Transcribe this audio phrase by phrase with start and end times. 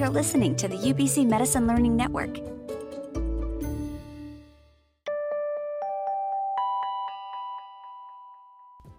[0.00, 2.38] You're listening to the UBC Medicine Learning Network.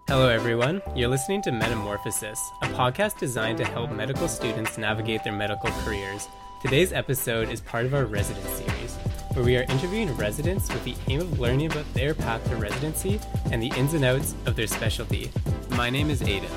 [0.07, 0.79] Hello, everyone.
[0.95, 6.27] You're listening to Metamorphosis, a podcast designed to help medical students navigate their medical careers.
[6.61, 8.95] Today's episode is part of our resident series,
[9.33, 13.19] where we are interviewing residents with the aim of learning about their path to residency
[13.51, 15.31] and the ins and outs of their specialty.
[15.71, 16.51] My name is Aiden.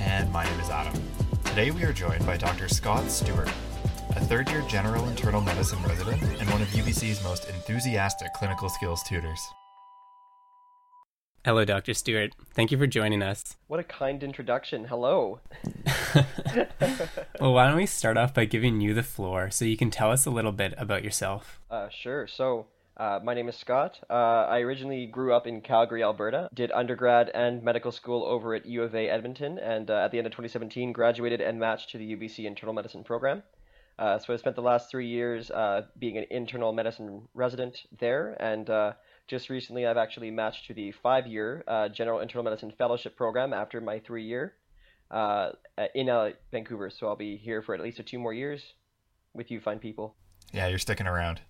[0.00, 1.09] And my name is Adam.
[1.60, 2.68] Today we are joined by Dr.
[2.68, 3.46] Scott Stewart,
[4.16, 9.02] a third year general internal medicine resident and one of UBC's most enthusiastic clinical skills
[9.02, 9.46] tutors.
[11.44, 11.92] Hello, Dr.
[11.92, 12.34] Stewart.
[12.54, 13.58] Thank you for joining us.
[13.66, 14.86] What a kind introduction.
[14.86, 15.40] Hello.
[17.38, 20.10] well, why don't we start off by giving you the floor so you can tell
[20.10, 21.60] us a little bit about yourself?
[21.70, 22.26] Uh, sure.
[22.26, 22.68] So,
[23.00, 23.98] uh, my name is Scott.
[24.10, 28.66] Uh, I originally grew up in Calgary, Alberta, did undergrad and medical school over at
[28.66, 31.98] U of A Edmonton, and uh, at the end of 2017, graduated and matched to
[31.98, 33.42] the UBC internal medicine program.
[33.98, 38.36] Uh, so, I spent the last three years uh, being an internal medicine resident there,
[38.38, 38.70] and
[39.30, 43.80] just recently, I've actually matched to the five-year uh, General Internal Medicine Fellowship program after
[43.80, 44.54] my three-year
[45.12, 45.50] uh,
[45.94, 46.90] in uh, Vancouver.
[46.90, 48.60] So I'll be here for at least two more years
[49.32, 50.16] with you fine people.
[50.52, 51.40] Yeah, you're sticking around.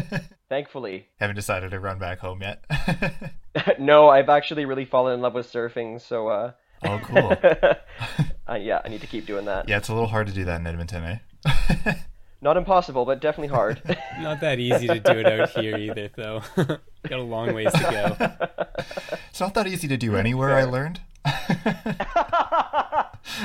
[0.48, 1.06] Thankfully.
[1.18, 2.64] Haven't decided to run back home yet?
[3.78, 6.52] no, I've actually really fallen in love with surfing, so uh
[6.82, 7.36] Oh cool.
[8.48, 9.68] uh, yeah, I need to keep doing that.
[9.68, 11.94] Yeah, it's a little hard to do that in Edmonton, eh?
[12.40, 13.82] Not impossible, but definitely hard.
[14.18, 16.40] Not that easy to do it out here either, though.
[16.56, 18.16] Got a long ways to go.
[19.28, 20.48] It's not that easy to do anywhere.
[20.48, 20.58] Fair.
[20.58, 21.00] I learned.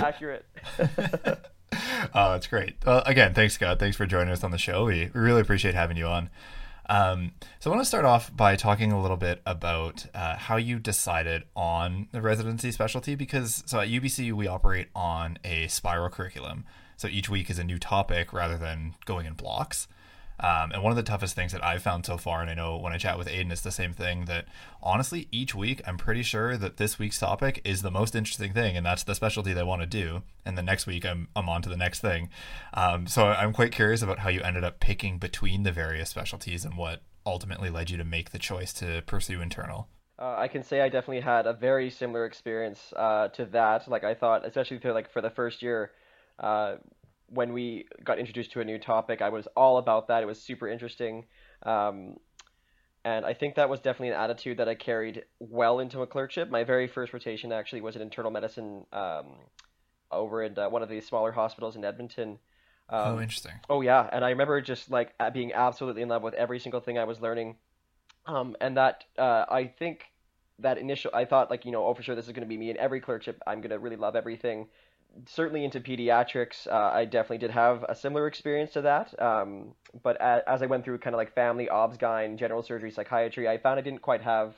[0.02, 0.46] Accurate.
[1.74, 2.76] Oh, that's great.
[2.86, 3.80] Again, thanks, Scott.
[3.80, 4.86] Thanks for joining us on the show.
[4.86, 6.30] We, we really appreciate having you on.
[6.88, 10.58] Um, so I want to start off by talking a little bit about uh, how
[10.58, 16.10] you decided on the residency specialty because so at UBC we operate on a spiral
[16.10, 16.66] curriculum.
[16.98, 19.88] So each week is a new topic rather than going in blocks.
[20.40, 22.78] Um, and one of the toughest things that I've found so far, and I know
[22.78, 24.46] when I chat with Aiden, it's the same thing that
[24.82, 28.76] honestly, each week, I'm pretty sure that this week's topic is the most interesting thing,
[28.76, 30.24] and that's the specialty they want to do.
[30.46, 32.30] And the next week, I'm, I'm on to the next thing.
[32.74, 36.66] Um, so I'm quite curious about how you ended up picking between the various specialties
[36.66, 39.88] and what ultimately led you to make the choice to pursue internal.
[40.18, 43.88] Uh, I can say I definitely had a very similar experience uh, to that.
[43.88, 45.92] Like I thought, especially for like for the first year,
[46.40, 46.76] uh,
[47.28, 50.22] when we got introduced to a new topic, I was all about that.
[50.22, 51.26] It was super interesting.
[51.64, 52.18] Um,
[53.04, 56.50] and I think that was definitely an attitude that I carried well into a clerkship.
[56.50, 59.36] My very first rotation actually was in internal medicine um,
[60.12, 62.40] over in uh, one of the smaller hospitals in Edmonton.
[62.90, 63.54] Um, oh, interesting.
[63.70, 64.10] Oh, yeah.
[64.12, 67.22] And I remember just like being absolutely in love with every single thing I was
[67.22, 67.58] learning.
[68.26, 70.06] Um, and that uh, I think
[70.60, 72.58] that initial, I thought like, you know, oh, for sure this is going to be
[72.58, 73.42] me in every clerkship.
[73.46, 74.68] I'm going to really love everything
[75.28, 79.20] certainly into pediatrics, uh, I definitely did have a similar experience to that.
[79.22, 83.48] Um, but as, as, I went through kind of like family, obs-gyn, general surgery, psychiatry,
[83.48, 84.56] I found I didn't quite have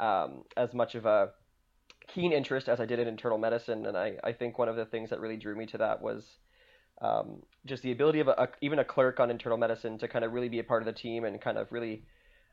[0.00, 1.30] um, as much of a
[2.06, 3.86] keen interest as I did in internal medicine.
[3.86, 6.24] And I, I think one of the things that really drew me to that was
[7.02, 10.24] um, just the ability of a, a, even a clerk on internal medicine to kind
[10.24, 12.02] of really be a part of the team and kind of really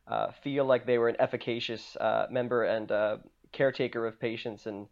[0.08, 3.18] uh, feel like they were an efficacious uh, member and uh,
[3.52, 4.88] caretaker of patients and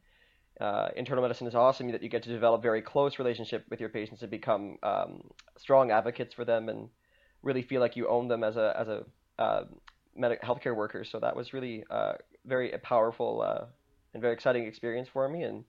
[0.61, 3.89] uh, internal medicine is awesome that you get to develop very close relationship with your
[3.89, 5.23] patients and become um,
[5.57, 6.89] strong advocates for them and
[7.41, 9.03] really feel like you own them as a as a
[9.39, 9.63] uh,
[10.15, 11.03] medical healthcare worker.
[11.03, 12.13] So that was really uh,
[12.45, 13.65] very powerful uh,
[14.13, 15.41] and very exciting experience for me.
[15.41, 15.63] And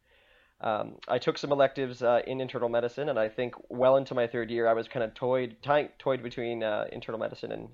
[0.60, 4.26] um, I took some electives uh, in internal medicine, and I think well into my
[4.26, 5.56] third year, I was kind of toyed
[5.98, 7.68] toyed between uh, internal medicine and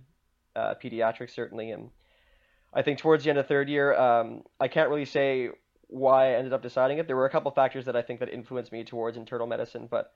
[0.57, 1.73] pediatrics certainly.
[1.73, 1.91] And
[2.73, 5.51] I think towards the end of third year, um, I can't really say
[5.91, 7.07] why I ended up deciding it.
[7.07, 10.13] There were a couple factors that I think that influenced me towards internal medicine, but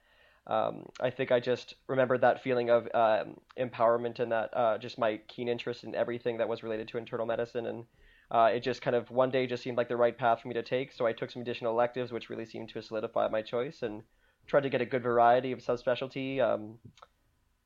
[0.47, 4.97] um, I think I just remembered that feeling of um, empowerment and that uh, just
[4.97, 7.85] my keen interest in everything that was related to internal medicine, and
[8.31, 10.53] uh, it just kind of one day just seemed like the right path for me
[10.53, 10.91] to take.
[10.91, 14.03] So I took some additional electives, which really seemed to solidify my choice, and
[14.47, 16.39] tried to get a good variety of subspecialty.
[16.39, 16.77] Um,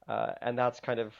[0.07, 1.13] uh, and that's kind of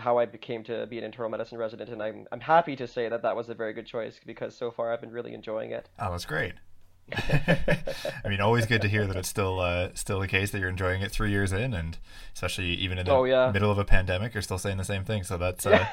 [0.00, 3.08] how I became to be an internal medicine resident, and I'm I'm happy to say
[3.08, 5.88] that that was a very good choice because so far I've been really enjoying it.
[5.98, 6.54] Oh, that's great.
[7.12, 10.68] I mean, always good to hear that it's still uh, still the case that you're
[10.68, 11.98] enjoying it three years in, and
[12.34, 13.50] especially even in the oh, yeah.
[13.50, 15.24] middle of a pandemic, you're still saying the same thing.
[15.24, 15.86] So that's uh,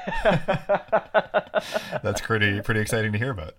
[2.02, 3.54] that's pretty pretty exciting to hear about.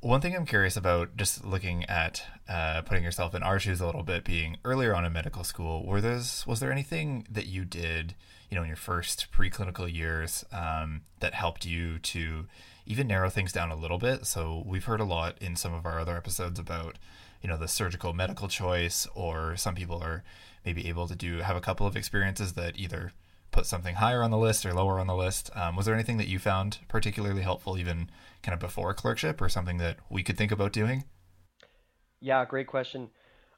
[0.00, 3.86] One thing I'm curious about, just looking at uh, putting yourself in our shoes a
[3.86, 7.64] little bit, being earlier on in medical school, were those was there anything that you
[7.64, 8.14] did?
[8.50, 12.46] You know in your first preclinical years um, that helped you to
[12.84, 14.26] even narrow things down a little bit.
[14.26, 16.98] So we've heard a lot in some of our other episodes about
[17.40, 20.24] you know the surgical medical choice, or some people are
[20.64, 23.12] maybe able to do have a couple of experiences that either
[23.50, 25.50] put something higher on the list or lower on the list.
[25.56, 28.10] Um, was there anything that you found particularly helpful, even
[28.42, 31.04] kind of before clerkship, or something that we could think about doing?
[32.20, 33.10] Yeah, great question.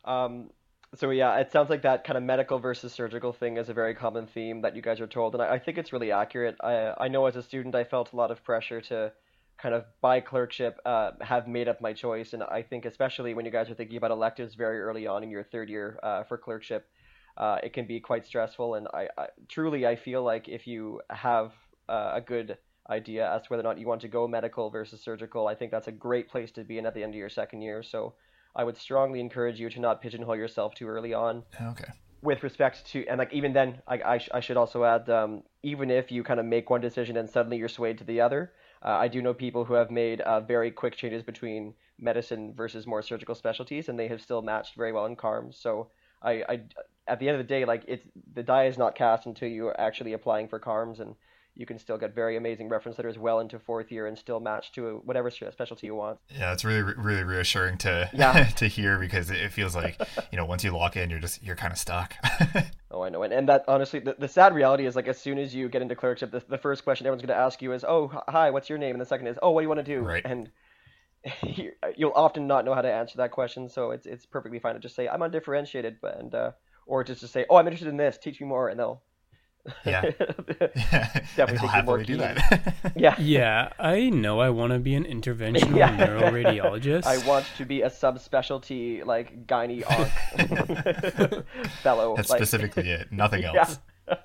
[0.04, 0.50] Um,
[0.94, 3.94] so yeah, it sounds like that kind of medical versus surgical thing is a very
[3.94, 6.56] common theme that you guys are told, and I, I think it's really accurate.
[6.60, 9.12] I I know as a student I felt a lot of pressure to
[9.58, 13.44] kind of by clerkship uh, have made up my choice, and I think especially when
[13.44, 16.36] you guys are thinking about electives very early on in your third year uh, for
[16.36, 16.88] clerkship,
[17.36, 18.74] uh, it can be quite stressful.
[18.74, 21.52] And I, I, truly I feel like if you have
[21.88, 22.58] uh, a good
[22.90, 25.70] idea as to whether or not you want to go medical versus surgical, I think
[25.70, 27.82] that's a great place to be in at the end of your second year.
[27.82, 28.14] So
[28.54, 31.44] I would strongly encourage you to not pigeonhole yourself too early on.
[31.60, 31.90] Okay.
[32.22, 35.42] With respect to, and like even then, I, I, sh- I should also add, um,
[35.62, 38.52] even if you kind of make one decision and suddenly you're swayed to the other,
[38.84, 42.86] uh, I do know people who have made uh, very quick changes between medicine versus
[42.86, 45.56] more surgical specialties, and they have still matched very well in CARMS.
[45.56, 45.90] So
[46.22, 46.60] I, I,
[47.08, 49.80] at the end of the day, like it's the die is not cast until you're
[49.80, 51.14] actually applying for CARMS, and
[51.54, 54.72] you can still get very amazing reference letters well into fourth year and still match
[54.72, 56.18] to whatever specialty you want.
[56.30, 58.44] Yeah, it's really really reassuring to yeah.
[58.56, 60.00] to hear because it feels like
[60.30, 62.14] you know once you lock in, you're just you're kind of stuck.
[62.90, 65.38] oh, I know, and, and that honestly, the, the sad reality is like as soon
[65.38, 67.84] as you get into clerkship, the, the first question everyone's going to ask you is,
[67.84, 69.94] "Oh, hi, what's your name?" and the second is, "Oh, what do you want to
[69.94, 70.24] do?" Right.
[70.24, 70.50] And
[71.96, 74.80] you'll often not know how to answer that question, so it's it's perfectly fine to
[74.80, 76.52] just say, "I'm undifferentiated," but and uh,
[76.86, 78.16] or just to say, "Oh, I'm interested in this.
[78.16, 79.02] Teach me more," and they'll
[79.84, 81.20] yeah, yeah.
[81.36, 82.92] definitely happily do that.
[82.96, 83.72] yeah, yeah.
[83.78, 85.96] I know I want to be an interventional yeah.
[85.96, 87.06] neuroradiologist.
[87.06, 91.46] I want to be a subspecialty like gynae onc
[91.82, 92.16] fellow.
[92.16, 93.12] That's like, specifically it.
[93.12, 93.78] Nothing else.
[94.08, 94.16] Yeah.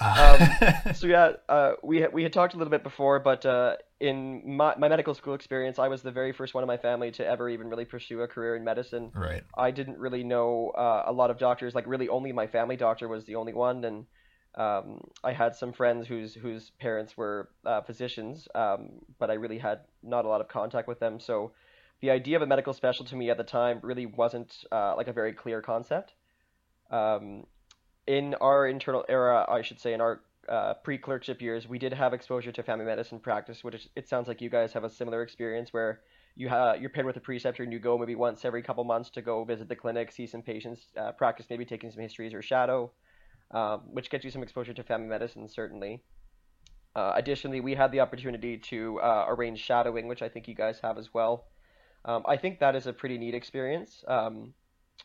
[0.00, 3.76] um, so yeah, uh, we had, we had talked a little bit before, but uh,
[4.00, 7.10] in my, my medical school experience, I was the very first one in my family
[7.12, 9.12] to ever even really pursue a career in medicine.
[9.14, 9.44] Right.
[9.56, 11.74] I didn't really know uh, a lot of doctors.
[11.74, 14.06] Like really, only my family doctor was the only one, and
[14.54, 19.58] um, I had some friends whose whose parents were uh, physicians, um, but I really
[19.58, 21.20] had not a lot of contact with them.
[21.20, 21.52] So
[22.00, 25.08] the idea of a medical specialty to me at the time really wasn't uh, like
[25.08, 26.12] a very clear concept.
[26.90, 27.46] Um,
[28.06, 32.12] in our internal era, I should say, in our uh, pre-clerkship years, we did have
[32.12, 35.72] exposure to family medicine practice, which it sounds like you guys have a similar experience
[35.72, 36.00] where
[36.34, 39.08] you ha- you're paired with a preceptor and you go maybe once every couple months
[39.10, 42.42] to go visit the clinic, see some patients, uh, practice maybe taking some histories or
[42.42, 42.90] shadow
[43.52, 46.02] um, which gets you some exposure to family medicine, certainly.
[46.94, 50.78] Uh, additionally, we had the opportunity to uh, arrange shadowing, which I think you guys
[50.82, 51.46] have as well.
[52.04, 54.04] Um, I think that is a pretty neat experience.
[54.06, 54.54] Um,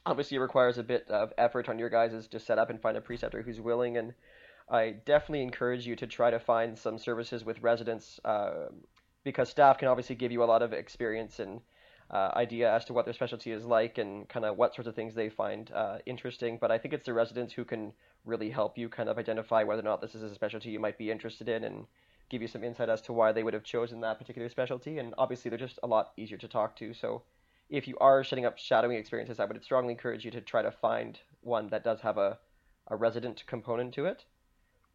[0.05, 2.97] obviously, it requires a bit of effort on your guys to set up and find
[2.97, 4.13] a preceptor who's willing, and
[4.69, 8.67] I definitely encourage you to try to find some services with residents uh,
[9.23, 11.61] because staff can obviously give you a lot of experience and
[12.11, 14.95] uh, idea as to what their specialty is like and kind of what sorts of
[14.95, 16.57] things they find uh, interesting.
[16.59, 17.93] But I think it's the residents who can
[18.27, 20.97] really help you kind of identify whether or not this is a specialty you might
[20.97, 21.85] be interested in and
[22.29, 24.99] give you some insight as to why they would have chosen that particular specialty.
[24.99, 26.93] And obviously, they're just a lot easier to talk to.
[26.93, 27.23] So
[27.69, 30.71] if you are setting up shadowing experiences, I would strongly encourage you to try to
[30.71, 32.37] find one that does have a,
[32.87, 34.25] a resident component to it.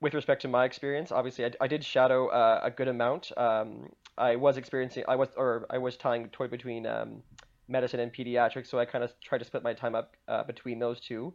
[0.01, 3.31] With respect to my experience, obviously, I, I did shadow uh, a good amount.
[3.37, 7.23] Um, I was experiencing, I was, or I was tying toy between um,
[7.69, 10.79] medicine and pediatrics, so I kind of tried to split my time up uh, between
[10.79, 11.33] those two.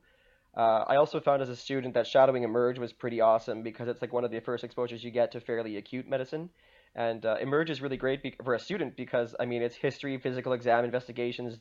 [0.58, 4.02] Uh, I also found as a student that shadowing Emerge was pretty awesome because it's
[4.02, 6.50] like one of the first exposures you get to fairly acute medicine.
[6.96, 10.18] And uh, Emerge is really great be- for a student because, I mean, it's history,
[10.18, 11.60] physical exam, investigations,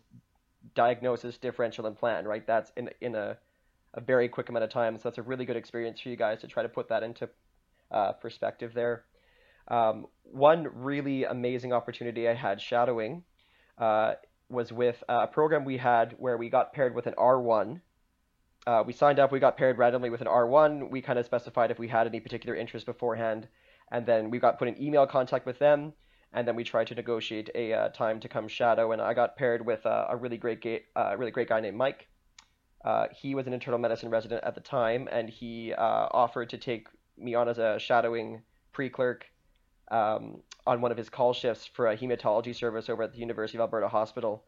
[0.74, 2.46] diagnosis, differential, and plan, right?
[2.46, 3.36] That's in, in a,
[3.92, 4.96] a very quick amount of time.
[4.96, 7.28] So that's a really good experience for you guys to try to put that into
[7.90, 9.04] uh, perspective there.
[9.68, 13.24] Um, one really amazing opportunity I had shadowing
[13.76, 14.14] uh,
[14.48, 17.82] was with a program we had where we got paired with an R1
[18.66, 20.90] uh, we signed up, we got paired randomly with an R1.
[20.90, 23.46] We kind of specified if we had any particular interest beforehand,
[23.92, 25.92] and then we got put in email contact with them,
[26.32, 28.90] and then we tried to negotiate a uh, time to come shadow.
[28.92, 31.76] And I got paired with uh, a really great, ga- uh, really great guy named
[31.76, 32.08] Mike.
[32.84, 36.58] Uh, he was an internal medicine resident at the time, and he uh, offered to
[36.58, 38.42] take me on as a shadowing
[38.72, 39.26] pre-clerk
[39.90, 43.58] um, on one of his call shifts for a hematology service over at the University
[43.58, 44.44] of Alberta Hospital.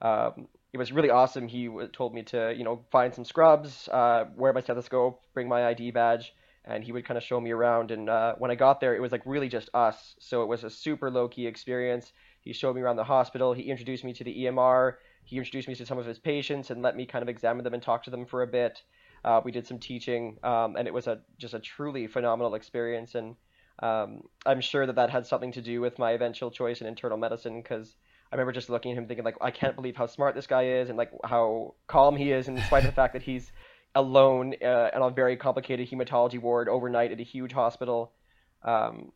[0.00, 1.48] Um, it was really awesome.
[1.48, 5.66] He told me to, you know, find some scrubs, uh, wear my stethoscope, bring my
[5.66, 6.34] ID badge,
[6.64, 7.90] and he would kind of show me around.
[7.90, 10.14] And uh, when I got there, it was like really just us.
[10.20, 12.12] So it was a super low key experience.
[12.42, 13.54] He showed me around the hospital.
[13.54, 14.94] He introduced me to the EMR.
[15.24, 17.74] He introduced me to some of his patients and let me kind of examine them
[17.74, 18.82] and talk to them for a bit.
[19.24, 23.14] Uh, we did some teaching, um, and it was a just a truly phenomenal experience.
[23.14, 23.34] And
[23.82, 27.18] um, I'm sure that that had something to do with my eventual choice in internal
[27.18, 27.96] medicine because
[28.30, 30.66] I remember just looking at him thinking like I can't believe how smart this guy
[30.66, 33.50] is and like how calm he is in spite of the fact that he's
[33.94, 38.12] alone uh, in a very complicated hematology ward overnight at a huge hospital.
[38.62, 39.12] Um,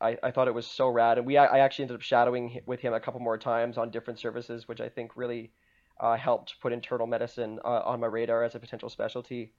[0.00, 2.80] I, I thought it was so rad, and we I actually ended up shadowing with
[2.80, 5.50] him a couple more times on different services, which I think really
[5.98, 9.52] uh, helped put internal medicine uh, on my radar as a potential specialty.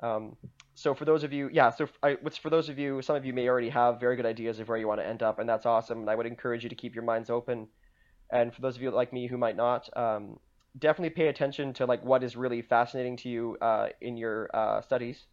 [0.00, 0.36] Um,
[0.74, 3.32] so for those of you, yeah, so I, for those of you, some of you
[3.32, 5.66] may already have very good ideas of where you want to end up, and that's
[5.66, 6.00] awesome.
[6.00, 7.68] And I would encourage you to keep your minds open.
[8.30, 10.38] And for those of you like me who might not, um,
[10.78, 14.80] definitely pay attention to like what is really fascinating to you uh, in your uh,
[14.82, 15.26] studies.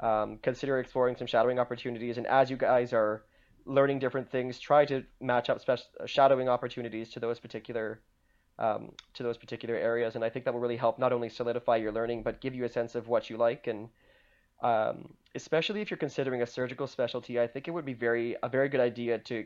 [0.00, 3.24] Um, consider exploring some shadowing opportunities, and as you guys are
[3.66, 8.00] learning different things, try to match up special, shadowing opportunities to those particular
[8.58, 11.76] um, to those particular areas, and I think that will really help not only solidify
[11.76, 13.88] your learning, but give you a sense of what you like, and
[14.62, 18.48] um, especially if you're considering a surgical specialty, I think it would be very a
[18.48, 19.44] very good idea to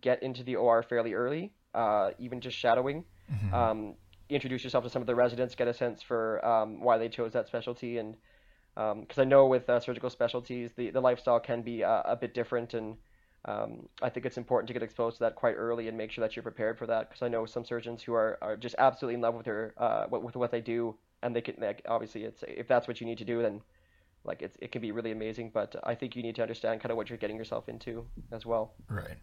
[0.00, 3.04] get into the OR fairly early, uh, even just shadowing.
[3.32, 3.54] Mm-hmm.
[3.54, 3.94] Um,
[4.28, 7.32] introduce yourself to some of the residents, get a sense for um, why they chose
[7.32, 8.16] that specialty, and
[8.74, 12.16] because um, I know with uh, surgical specialties, the, the lifestyle can be uh, a
[12.16, 12.96] bit different, and
[13.44, 16.22] um, I think it's important to get exposed to that quite early and make sure
[16.22, 17.08] that you're prepared for that.
[17.08, 20.06] Because I know some surgeons who are, are just absolutely in love with their uh,
[20.10, 23.18] with what they do, and they can like, obviously it's if that's what you need
[23.18, 23.60] to do, then
[24.24, 25.50] like it's it can be really amazing.
[25.52, 28.46] But I think you need to understand kind of what you're getting yourself into as
[28.46, 28.72] well.
[28.88, 29.18] Right.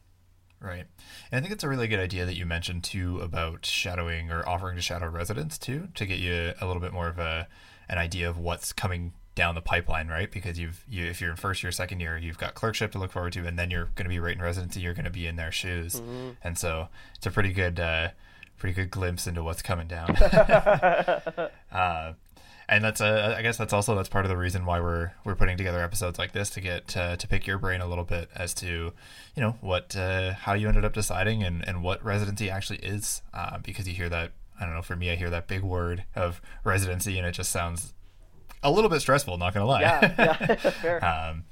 [0.62, 0.86] Right.
[1.32, 4.48] And I think it's a really good idea that you mentioned too about shadowing or
[4.48, 7.48] offering to shadow residents too to get you a little bit more of a
[7.88, 10.30] an idea of what's coming down the pipeline, right?
[10.30, 13.12] Because you've you if you're in first year, second year, you've got clerkship to look
[13.12, 14.82] forward to, and then you're going to be right in residency.
[14.82, 16.32] You're going to be in their shoes, mm-hmm.
[16.44, 18.10] and so it's a pretty good, uh,
[18.58, 20.10] pretty good glimpse into what's coming down.
[21.72, 22.13] uh,
[22.70, 25.36] and that's a, I guess that's also that's part of the reason why we're we're
[25.36, 28.30] putting together episodes like this to get uh, to pick your brain a little bit
[28.36, 28.94] as to
[29.36, 33.24] you know what uh, how you ended up deciding and and what residency actually is
[33.34, 36.06] uh, because you hear that I don't know for me I hear that big word
[36.16, 37.94] of residency and it just sounds
[38.62, 39.38] a little bit stressful.
[39.38, 39.82] Not gonna lie.
[39.82, 41.04] Yeah, yeah, fair.
[41.04, 41.46] um,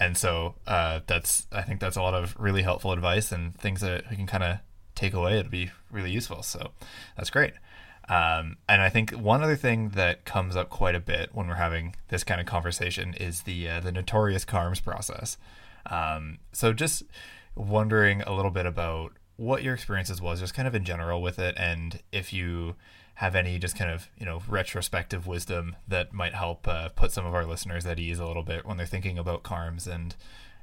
[0.00, 3.80] and so uh, that's I think that's a lot of really helpful advice and things
[3.82, 4.58] that we can kind of
[4.94, 5.38] take away.
[5.38, 6.42] It'll be really useful.
[6.42, 6.72] So
[7.16, 7.52] that's great.
[8.08, 11.54] Um, and I think one other thing that comes up quite a bit when we're
[11.54, 15.38] having this kind of conversation is the uh, the notorious CARMS process.
[15.86, 17.04] Um, so just
[17.54, 21.38] wondering a little bit about what your experiences was, just kind of in general with
[21.38, 22.76] it, and if you
[23.18, 27.24] have any just kind of you know retrospective wisdom that might help uh, put some
[27.24, 30.14] of our listeners at ease a little bit when they're thinking about CARMS and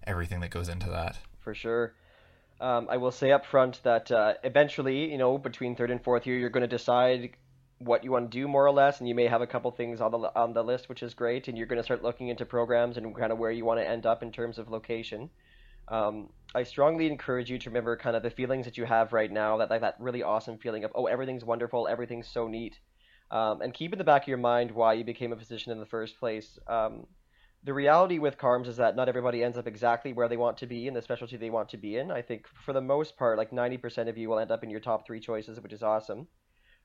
[0.05, 1.17] everything that goes into that.
[1.39, 1.93] For sure.
[2.61, 6.27] Um, I will say up front that uh, eventually, you know, between third and fourth
[6.27, 7.31] year, you're going to decide
[7.79, 9.99] what you want to do more or less, and you may have a couple things
[9.99, 12.45] on the on the list, which is great, and you're going to start looking into
[12.45, 15.31] programs and kind of where you want to end up in terms of location.
[15.87, 19.31] Um, I strongly encourage you to remember kind of the feelings that you have right
[19.31, 22.79] now, that like that really awesome feeling of oh everything's wonderful, everything's so neat,
[23.31, 25.79] um, and keep in the back of your mind why you became a physician in
[25.79, 26.59] the first place.
[26.67, 27.07] Um,
[27.63, 30.65] the reality with CARMS is that not everybody ends up exactly where they want to
[30.65, 32.11] be in the specialty they want to be in.
[32.11, 34.79] I think for the most part, like 90% of you will end up in your
[34.79, 36.27] top three choices, which is awesome.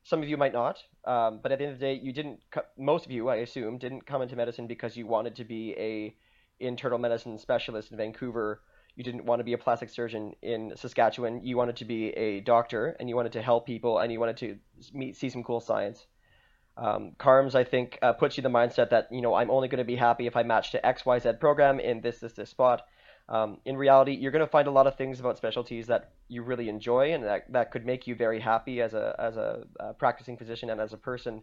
[0.05, 2.41] Some of you might not, um, but at the end of the day, you didn't.
[2.79, 6.15] Most of you, I assume, didn't come into medicine because you wanted to be a
[6.61, 8.61] internal medicine specialist in Vancouver
[8.97, 11.45] you didn't want to be a plastic surgeon in Saskatchewan.
[11.45, 14.39] You wanted to be a doctor, and you wanted to help people, and you wanted
[14.39, 14.59] to
[14.93, 16.07] meet, see some cool science.
[16.79, 19.79] Um, CARMS, I think, uh, puts you the mindset that you know I'm only going
[19.79, 22.51] to be happy if I match to X, Y, Z program in this, this, this
[22.51, 22.87] spot.
[23.29, 26.43] Um, in reality, you're going to find a lot of things about specialties that you
[26.43, 29.95] really enjoy, and that, that could make you very happy as a as a, a
[29.95, 31.43] practicing physician and as a person.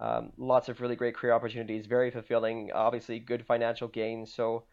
[0.00, 2.72] Um, lots of really great career opportunities, very fulfilling.
[2.72, 4.34] Obviously, good financial gains.
[4.34, 4.64] So,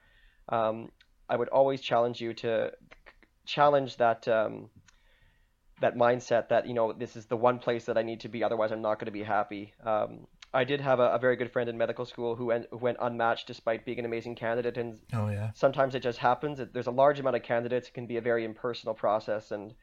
[0.49, 0.89] um,
[1.29, 2.71] I would always challenge you to
[3.45, 4.69] challenge that um,
[5.81, 8.43] that mindset that you know this is the one place that I need to be,
[8.43, 9.73] otherwise I'm not going to be happy.
[9.83, 12.77] Um, I did have a, a, very good friend in medical school who went, who
[12.77, 16.59] went unmatched despite being an amazing candidate, and oh yeah, sometimes it just happens.
[16.73, 19.73] There's a large amount of candidates; it can be a very impersonal process, and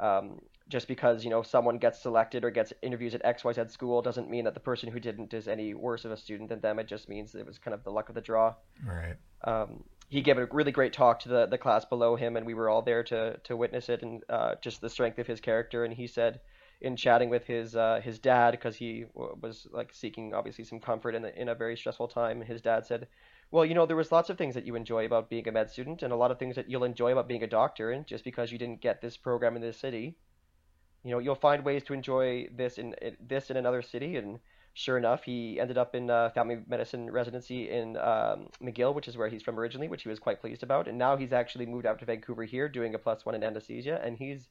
[0.00, 3.62] um, just because you know someone gets selected or gets interviews at X Y Z
[3.68, 6.60] school doesn't mean that the person who didn't is any worse of a student than
[6.60, 6.78] them.
[6.78, 8.54] It just means it was kind of the luck of the draw.
[8.84, 9.16] Right.
[9.44, 12.54] Um, he gave a really great talk to the, the class below him, and we
[12.54, 15.84] were all there to to witness it, and uh, just the strength of his character.
[15.84, 16.40] And he said,
[16.80, 21.14] in chatting with his uh, his dad, because he was like seeking obviously some comfort
[21.14, 23.08] in a, in a very stressful time, his dad said,
[23.50, 25.70] "Well, you know, there was lots of things that you enjoy about being a med
[25.70, 27.90] student, and a lot of things that you'll enjoy about being a doctor.
[27.90, 30.16] And just because you didn't get this program in this city,
[31.02, 34.38] you know, you'll find ways to enjoy this in, in this in another city, and."
[34.76, 39.16] Sure enough, he ended up in uh, family medicine residency in um, McGill, which is
[39.16, 40.86] where he's from originally, which he was quite pleased about.
[40.86, 43.98] And now he's actually moved out to Vancouver here, doing a plus one in anesthesia,
[44.04, 44.48] and he's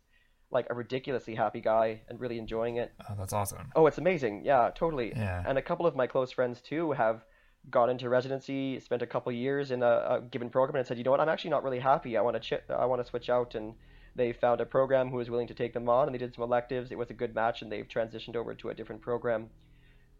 [0.49, 2.91] like a ridiculously happy guy and really enjoying it.
[3.07, 3.69] Oh, that's awesome.
[3.75, 4.43] Oh, it's amazing.
[4.43, 5.13] Yeah, totally.
[5.15, 5.43] Yeah.
[5.45, 7.23] And a couple of my close friends too have
[7.69, 11.03] got into residency, spent a couple years in a, a given program, and said, you
[11.03, 12.17] know what, I'm actually not really happy.
[12.17, 13.75] I want to ch- I want to switch out, and
[14.15, 16.43] they found a program who was willing to take them on, and they did some
[16.43, 16.91] electives.
[16.91, 19.49] It was a good match, and they've transitioned over to a different program.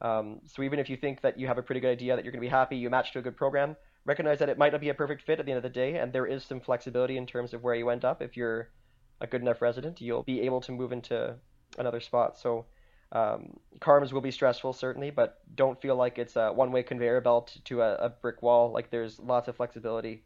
[0.01, 2.31] Um, so even if you think that you have a pretty good idea that you're
[2.31, 3.75] going to be happy, you match to a good program,
[4.05, 5.97] recognize that it might not be a perfect fit at the end of the day,
[5.97, 8.21] and there is some flexibility in terms of where you end up.
[8.21, 8.69] If you're
[9.21, 11.35] a good enough resident, you'll be able to move into
[11.77, 12.37] another spot.
[12.37, 12.65] So
[13.11, 17.55] um, CARMs will be stressful, certainly, but don't feel like it's a one-way conveyor belt
[17.65, 18.71] to a, a brick wall.
[18.71, 20.23] Like there's lots of flexibility.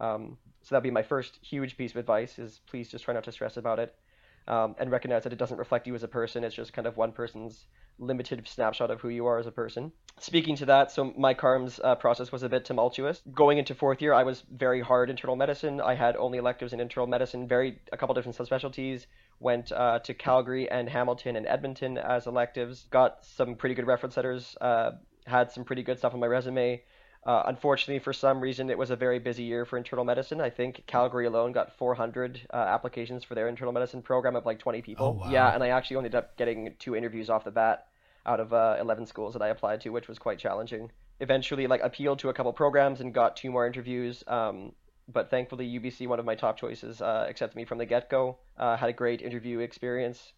[0.00, 3.24] Um, so that'd be my first huge piece of advice: is please just try not
[3.24, 3.94] to stress about it,
[4.46, 6.44] um, and recognize that it doesn't reflect you as a person.
[6.44, 7.66] It's just kind of one person's
[7.98, 9.92] limited snapshot of who you are as a person.
[10.18, 13.22] Speaking to that, so my CARMS uh, process was a bit tumultuous.
[13.32, 15.80] Going into fourth year, I was very hard internal medicine.
[15.80, 19.06] I had only electives in internal medicine, very a couple different subspecialties.
[19.40, 22.86] Went uh, to Calgary and Hamilton and Edmonton as electives.
[22.90, 24.56] Got some pretty good reference letters.
[24.60, 24.92] Uh,
[25.26, 26.82] had some pretty good stuff on my resume.
[27.26, 30.40] Uh, unfortunately, for some reason, it was a very busy year for internal medicine.
[30.40, 34.60] I think Calgary alone got 400 uh, applications for their internal medicine program of like
[34.60, 35.18] 20 people.
[35.20, 35.30] Oh, wow.
[35.30, 37.88] Yeah, and I actually ended up getting two interviews off the bat
[38.24, 40.92] out of uh, 11 schools that I applied to, which was quite challenging.
[41.18, 44.22] Eventually, like appealed to a couple programs and got two more interviews.
[44.28, 44.72] Um,
[45.08, 48.38] but thankfully, UBC, one of my top choices, uh, accepted me from the get-go.
[48.56, 50.32] Uh, had a great interview experience.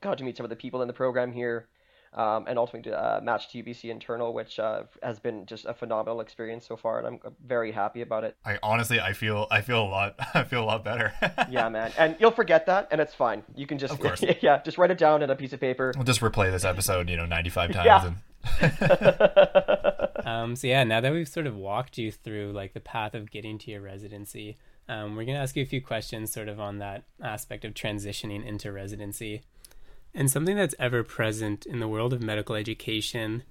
[0.00, 1.68] Got to meet some of the people in the program here
[2.14, 6.20] um, and ultimately uh, matched to UBC internal, which uh, has been just a phenomenal
[6.20, 8.36] experience so far, and I'm very happy about it.
[8.44, 11.12] I honestly, I feel, I feel a lot, I feel a lot better.
[11.50, 13.42] yeah, man, and you'll forget that, and it's fine.
[13.54, 14.22] You can just, Of course.
[14.42, 15.92] yeah, just write it down in a piece of paper.
[15.96, 17.86] We'll just replay this episode, you know, 95 times.
[17.86, 18.06] Yeah.
[18.06, 18.16] And...
[20.24, 23.30] Um, so yeah, now that we've sort of walked you through like the path of
[23.30, 24.56] getting to your residency,
[24.88, 28.44] um, we're gonna ask you a few questions sort of on that aspect of transitioning
[28.44, 29.42] into residency.
[30.14, 33.44] And something that's ever present in the world of medical education,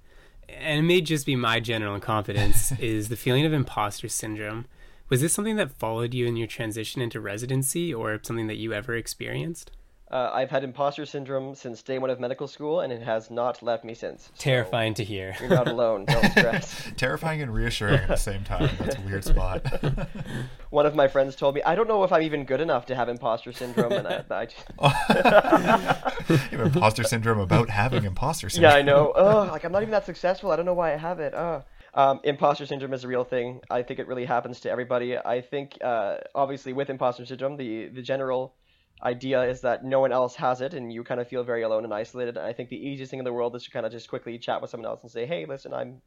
[0.48, 4.66] and it may just be my general incompetence, is the feeling of imposter syndrome.
[5.10, 8.74] Was this something that followed you in your transition into residency, or something that you
[8.74, 9.72] ever experienced?
[10.12, 13.64] Uh, I've had imposter syndrome since day one of medical school, and it has not
[13.64, 14.24] left me since.
[14.24, 15.34] So Terrifying to hear.
[15.40, 16.04] You're not alone.
[16.04, 16.92] Don't stress.
[16.98, 18.70] Terrifying and reassuring at the same time.
[18.78, 19.66] That's a weird spot.
[20.70, 22.96] One of my friends told me, I don't know if I'm even good enough to
[22.96, 24.68] have imposter syndrome, and I, I just,
[26.52, 28.72] you have imposter syndrome about having imposter syndrome.
[28.72, 28.78] yeah.
[28.78, 29.14] I know.
[29.16, 30.52] Oh, like I'm not even that successful.
[30.52, 31.34] I don't know why I have it.
[31.34, 31.64] Oh.
[31.94, 33.62] Um, imposter syndrome is a real thing.
[33.70, 35.18] I think it really happens to everybody.
[35.18, 38.54] I think, uh, obviously, with imposter syndrome, the the general
[39.04, 41.84] idea is that no one else has it, and you kind of feel very alone
[41.84, 42.38] and isolated.
[42.38, 44.38] And I think the easiest thing in the world is to kind of just quickly
[44.38, 46.02] chat with someone else and say, "Hey, listen, I'm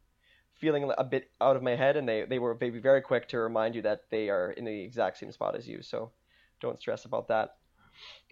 [0.53, 3.39] feeling a bit out of my head," and they they were they'd very quick to
[3.39, 5.81] remind you that they are in the exact same spot as you.
[5.81, 6.11] So
[6.61, 7.57] don't stress about that.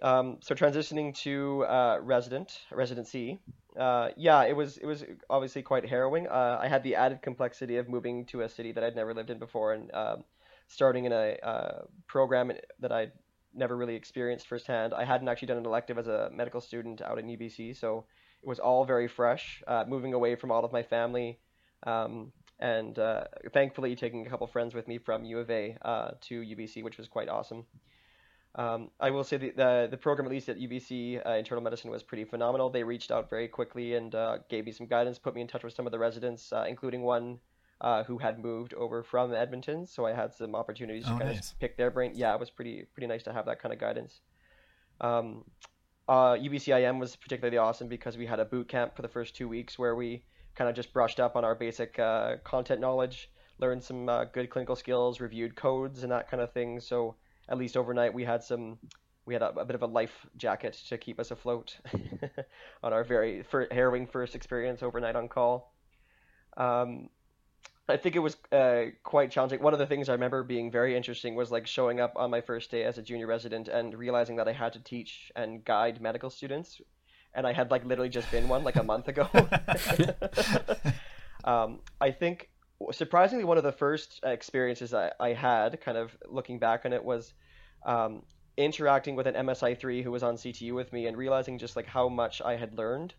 [0.01, 3.39] Um, so transitioning to uh, resident residency,
[3.79, 6.27] uh, yeah, it was it was obviously quite harrowing.
[6.27, 9.29] Uh, I had the added complexity of moving to a city that I'd never lived
[9.29, 10.23] in before and um,
[10.67, 13.11] starting in a uh, program that I'd
[13.53, 14.93] never really experienced firsthand.
[14.93, 18.05] I hadn't actually done an elective as a medical student out in UBC, so
[18.41, 19.63] it was all very fresh.
[19.67, 21.39] Uh, moving away from all of my family,
[21.85, 26.11] um, and uh, thankfully taking a couple friends with me from U of A uh,
[26.21, 27.65] to UBC, which was quite awesome.
[28.55, 31.89] Um, I will say the, the the program, at least at UBC, uh, internal medicine
[31.89, 32.69] was pretty phenomenal.
[32.69, 35.63] They reached out very quickly and uh, gave me some guidance, put me in touch
[35.63, 37.39] with some of the residents, uh, including one
[37.81, 39.85] uh, who had moved over from Edmonton.
[39.87, 41.51] So I had some opportunities to Oh, kind nice.
[41.51, 42.11] of pick their brain.
[42.15, 44.21] Yeah, it was pretty pretty nice to have that kind of guidance.
[45.01, 45.43] Um,
[46.07, 49.47] uh, UBCIM was particularly awesome because we had a boot camp for the first two
[49.47, 50.23] weeks where we
[50.55, 54.49] kind of just brushed up on our basic uh, content knowledge, learned some uh, good
[54.49, 56.79] clinical skills, reviewed codes and that kind of thing.
[56.79, 57.15] So
[57.49, 58.77] at least overnight we had some
[59.25, 61.77] we had a, a bit of a life jacket to keep us afloat
[62.83, 65.73] on our very harrowing first experience overnight on call.
[66.57, 67.09] Um,
[67.89, 69.61] I think it was uh, quite challenging.
[69.61, 72.39] One of the things I remember being very interesting was like showing up on my
[72.39, 75.99] first day as a junior resident and realizing that I had to teach and guide
[75.99, 76.79] medical students,
[77.33, 79.29] and I had like literally just been one like a month ago.
[81.43, 82.49] um, I think
[82.91, 86.93] surprisingly one of the first uh, experiences I, I had, kind of looking back on
[86.93, 87.33] it, was
[87.85, 88.23] um,
[88.55, 92.07] interacting with an MSI3 who was on CTU with me and realizing just like how
[92.07, 93.13] much I had learned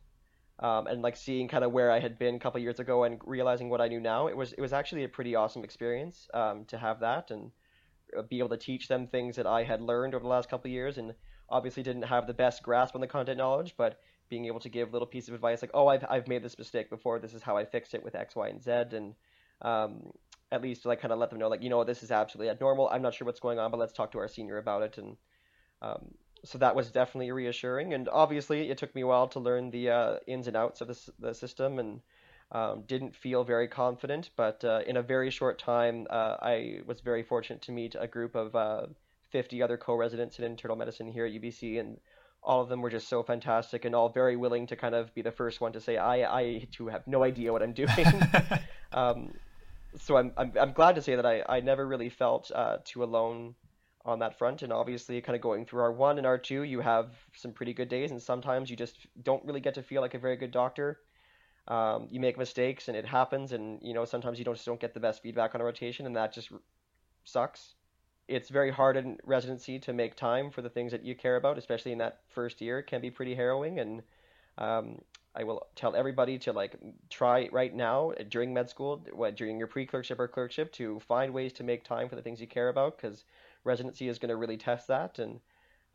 [0.60, 3.20] um, and like seeing kind of where I had been a couple years ago and
[3.24, 6.64] realizing what I knew now, it was it was actually a pretty awesome experience um,
[6.66, 7.50] to have that and
[8.16, 10.70] uh, be able to teach them things that I had learned over the last couple
[10.70, 11.14] years and
[11.48, 14.92] obviously didn't have the best grasp on the content knowledge, but being able to give
[14.92, 17.18] little piece of advice like, oh, I've I've made this mistake before.
[17.18, 19.14] This is how I fixed it with X, Y, and Z, and
[19.62, 20.12] um,
[20.52, 22.88] at least like kind of let them know like you know this is absolutely abnormal.
[22.88, 25.16] I'm not sure what's going on, but let's talk to our senior about it and
[25.82, 27.94] um, so that was definitely reassuring.
[27.94, 30.88] And obviously, it took me a while to learn the uh, ins and outs of
[30.88, 32.00] the, the system and
[32.52, 34.30] um, didn't feel very confident.
[34.36, 38.06] But uh, in a very short time, uh, I was very fortunate to meet a
[38.06, 38.86] group of uh,
[39.30, 41.80] 50 other co residents in internal medicine here at UBC.
[41.80, 41.98] And
[42.42, 45.22] all of them were just so fantastic and all very willing to kind of be
[45.22, 48.06] the first one to say, I, I too have no idea what I'm doing.
[48.92, 49.32] um,
[49.98, 53.02] so I'm, I'm, I'm glad to say that I, I never really felt uh, too
[53.02, 53.54] alone
[54.04, 54.62] on that front.
[54.62, 58.10] And obviously, kind of going through R1 and R2, you have some pretty good days,
[58.10, 61.00] and sometimes you just don't really get to feel like a very good doctor.
[61.66, 64.80] Um, you make mistakes, and it happens, and you know sometimes you don't just don't
[64.80, 66.50] get the best feedback on a rotation, and that just
[67.24, 67.74] sucks.
[68.28, 71.58] It's very hard in residency to make time for the things that you care about,
[71.58, 72.78] especially in that first year.
[72.78, 74.02] It can be pretty harrowing, and
[74.58, 74.98] um,
[75.34, 76.76] I will tell everybody to like
[77.10, 81.52] try right now during med school, what, during your pre-clerkship or clerkship, to find ways
[81.54, 83.24] to make time for the things you care about, because
[83.64, 85.40] residency is going to really test that and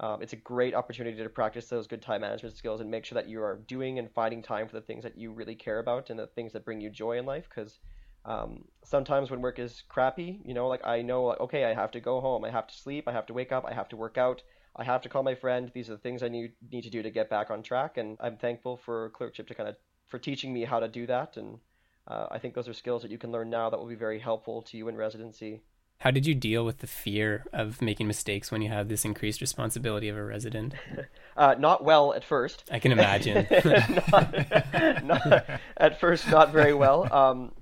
[0.02, 3.16] um, it's a great opportunity to practice those good time management skills and make sure
[3.16, 6.10] that you are doing and finding time for the things that you really care about
[6.10, 7.80] and the things that bring you joy in life because
[8.26, 11.92] um, sometimes when work is crappy you know like i know like, okay i have
[11.92, 13.98] to go home i have to sleep i have to wake up i have to
[13.98, 14.42] work out
[14.76, 17.02] i have to call my friend these are the things i need, need to do
[17.02, 19.76] to get back on track and i'm thankful for clerkship to kind of
[20.08, 21.60] for teaching me how to do that and
[22.08, 24.20] uh, i think those are skills that you can learn now that will be very
[24.20, 25.62] helpful to you in residency
[26.00, 29.42] how did you deal with the fear of making mistakes when you have this increased
[29.42, 30.74] responsibility of a resident?
[31.38, 32.66] Uh, not well at first.
[32.70, 33.48] I can imagine.
[34.12, 35.46] not, not,
[35.78, 37.08] at first, not very well.
[37.14, 37.54] Um,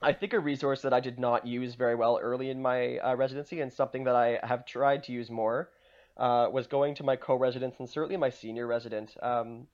[0.00, 3.14] I think a resource that I did not use very well early in my uh,
[3.14, 5.70] residency and something that I have tried to use more
[6.16, 9.14] uh, was going to my co-residents and certainly my senior resident.
[9.22, 9.68] Um,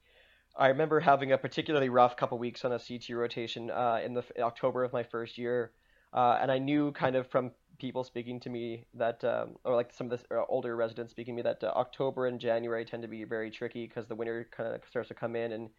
[0.55, 4.25] I remember having a particularly rough couple weeks on a CT rotation uh, in the
[4.37, 5.71] in October of my first year,
[6.13, 9.93] uh, and I knew kind of from people speaking to me that, um, or like
[9.93, 13.03] some of the uh, older residents speaking to me that uh, October and January tend
[13.03, 15.71] to be very tricky because the winter kind of starts to come in and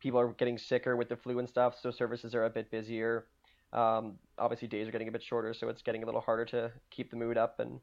[0.00, 1.76] people are getting sicker with the flu and stuff.
[1.80, 3.26] So services are a bit busier.
[3.72, 6.72] Um, obviously, days are getting a bit shorter, so it's getting a little harder to
[6.90, 7.58] keep the mood up.
[7.58, 7.80] And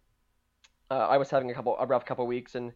[0.89, 2.71] uh, I was having a couple a rough couple weeks, and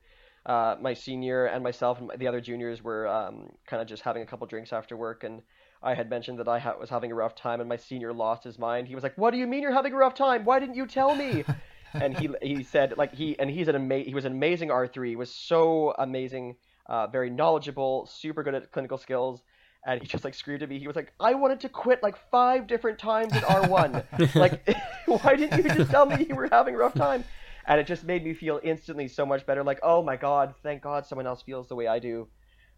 [0.45, 4.21] uh, my senior and myself and the other juniors were um, kind of just having
[4.21, 5.41] a couple drinks after work and
[5.85, 8.43] I had mentioned that I ha- was having a rough time, and my senior lost
[8.43, 8.87] his mind.
[8.87, 10.43] He was like, "What do you mean you're having a rough time?
[10.43, 11.43] Why didn't you tell me?"
[11.93, 14.87] and he he said like he and he's an ama- he was an amazing R
[14.87, 15.09] three.
[15.09, 16.55] He was so amazing,
[16.87, 19.43] uh, very knowledgeable, super good at clinical skills.
[19.87, 20.79] And he just like screamed at me.
[20.79, 24.03] He was like, "I wanted to quit like five different times in R one.
[24.35, 24.67] like,
[25.05, 27.23] why didn't you just tell me you were having a rough time?"
[27.67, 29.63] And it just made me feel instantly so much better.
[29.63, 32.27] Like, oh my god, thank God someone else feels the way I do.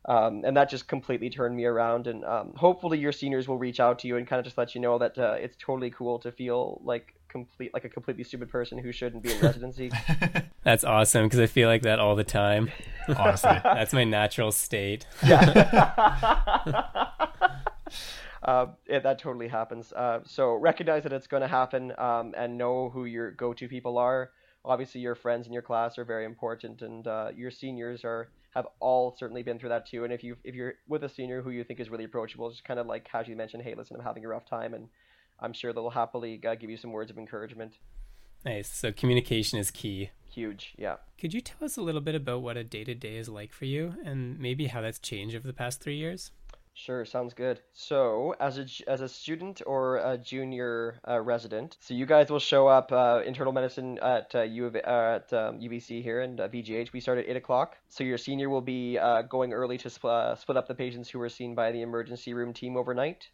[0.05, 2.07] Um, and that just completely turned me around.
[2.07, 4.73] And um, hopefully, your seniors will reach out to you and kind of just let
[4.73, 8.49] you know that uh, it's totally cool to feel like complete, like a completely stupid
[8.49, 9.91] person who shouldn't be in residency.
[10.63, 12.71] That's awesome because I feel like that all the time.
[13.15, 15.05] Honestly, that's my natural state.
[15.25, 15.39] Yeah.
[18.43, 19.93] uh, yeah, that totally happens.
[19.93, 23.97] Uh, so recognize that it's going to happen um, and know who your go-to people
[23.97, 24.31] are.
[24.65, 28.67] Obviously, your friends in your class are very important, and uh, your seniors are have
[28.79, 30.03] all certainly been through that too.
[30.03, 32.65] And if you if you're with a senior who you think is really approachable, just
[32.65, 34.89] kind of like casually mention, "Hey, listen, I'm having a rough time," and
[35.39, 37.77] I'm sure they'll happily uh, give you some words of encouragement.
[38.43, 38.67] Nice.
[38.67, 40.09] So communication is key.
[40.29, 40.97] Huge, yeah.
[41.19, 43.53] Could you tell us a little bit about what a day to day is like
[43.53, 46.31] for you, and maybe how that's changed over the past three years?
[46.79, 47.59] Sure, sounds good.
[47.73, 52.37] So, as a as a student or a junior uh, resident, so you guys will
[52.39, 56.39] show up uh, internal medicine at uh, U of, uh, at um, UBC here and
[56.39, 56.93] uh, VGH.
[56.93, 57.77] We start at eight o'clock.
[57.89, 61.17] So your senior will be uh, going early to spl- split up the patients who
[61.17, 63.27] were seen by the emergency room team overnight.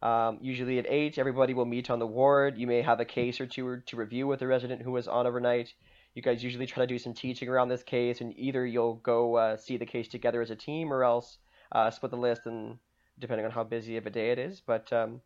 [0.00, 2.56] Um, usually at eight, everybody will meet on the ward.
[2.56, 5.26] You may have a case or two to review with the resident who was on
[5.26, 5.74] overnight.
[6.14, 9.56] You guys usually try to do some teaching around this case, and either you'll go
[9.58, 11.38] see the case together as a team, or else
[11.72, 12.78] uh, split the list and
[13.18, 14.60] depending on how busy of a day it is.
[14.64, 15.20] But um,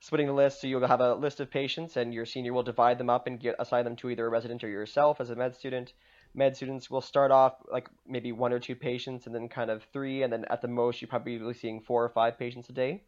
[0.00, 2.98] splitting the list, so you'll have a list of patients, and your senior will divide
[2.98, 5.54] them up and get assign them to either a resident or yourself as a med
[5.54, 5.92] student.
[6.34, 9.82] Med students will start off like maybe one or two patients, and then kind of
[9.92, 13.02] three, and then at the most you're probably seeing four or five patients a day.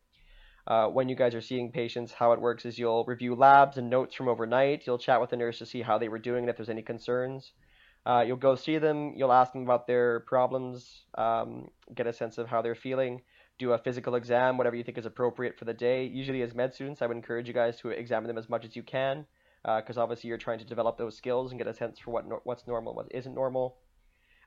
[0.64, 3.90] Uh, when you guys are seeing patients, how it works is you'll review labs and
[3.90, 4.87] notes from overnight.
[4.87, 6.83] You'll chat with the nurse to see how they were doing and if there's any
[6.83, 7.51] concerns.
[8.07, 9.14] Uh, you'll go see them.
[9.16, 13.23] You'll ask them about their problems, um, get a sense of how they're feeling
[13.59, 16.05] do a physical exam, whatever you think is appropriate for the day.
[16.05, 18.75] Usually, as med students, I would encourage you guys to examine them as much as
[18.75, 19.27] you can,
[19.62, 22.27] because uh, obviously you're trying to develop those skills and get a sense for what
[22.27, 23.77] no- what's normal, and what isn't normal.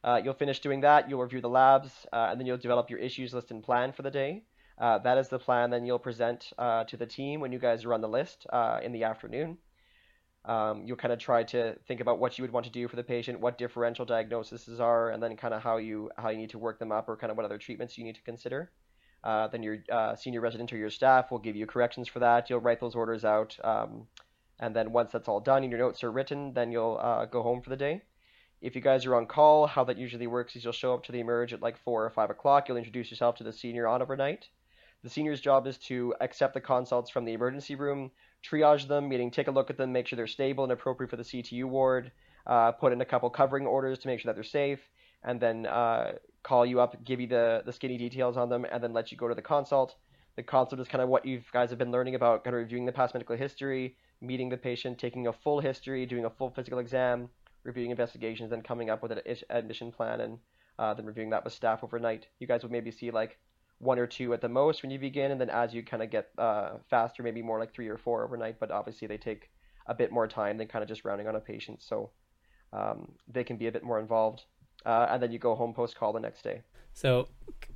[0.03, 1.09] Uh, you'll finish doing that.
[1.09, 4.03] You'll review the labs, uh, and then you'll develop your issues list and plan for
[4.03, 4.43] the day.
[4.77, 5.69] Uh, that is the plan.
[5.69, 8.91] Then you'll present uh, to the team when you guys run the list uh, in
[8.91, 9.57] the afternoon.
[10.43, 12.97] Um, you'll kind of try to think about what you would want to do for
[12.97, 16.51] the patient, what differential diagnoses are, and then kind of how you how you need
[16.51, 18.71] to work them up, or kind of what other treatments you need to consider.
[19.25, 22.49] Uh, then your uh, senior resident or your staff will give you corrections for that.
[22.49, 24.05] You'll write those orders out, um,
[24.59, 27.41] and then once that's all done and your notes are written, then you'll uh, go
[27.41, 28.03] home for the day.
[28.61, 31.11] If you guys are on call, how that usually works is you'll show up to
[31.11, 32.67] the emerge at like four or five o'clock.
[32.67, 34.47] You'll introduce yourself to the senior on overnight.
[35.03, 38.11] The senior's job is to accept the consults from the emergency room,
[38.43, 41.15] triage them, meaning take a look at them, make sure they're stable and appropriate for
[41.15, 42.11] the CTU ward,
[42.47, 44.79] uh, put in a couple covering orders to make sure that they're safe,
[45.23, 48.83] and then uh, call you up, give you the, the skinny details on them, and
[48.83, 49.95] then let you go to the consult.
[50.35, 52.85] The consult is kind of what you guys have been learning about, kind of reviewing
[52.85, 56.79] the past medical history, meeting the patient, taking a full history, doing a full physical
[56.79, 57.29] exam,
[57.63, 60.37] reviewing investigations, then coming up with an admission plan, and
[60.77, 62.27] uh, then reviewing that with staff overnight.
[62.39, 63.39] You guys would maybe see like
[63.79, 66.09] one or two at the most when you begin, and then as you kind of
[66.09, 68.59] get uh, faster, maybe more like three or four overnight.
[68.59, 69.49] But obviously, they take
[69.87, 72.11] a bit more time than kind of just rounding on a patient, so
[72.73, 74.43] um, they can be a bit more involved.
[74.85, 76.61] Uh, and then you go home post call the next day.
[76.93, 77.27] So,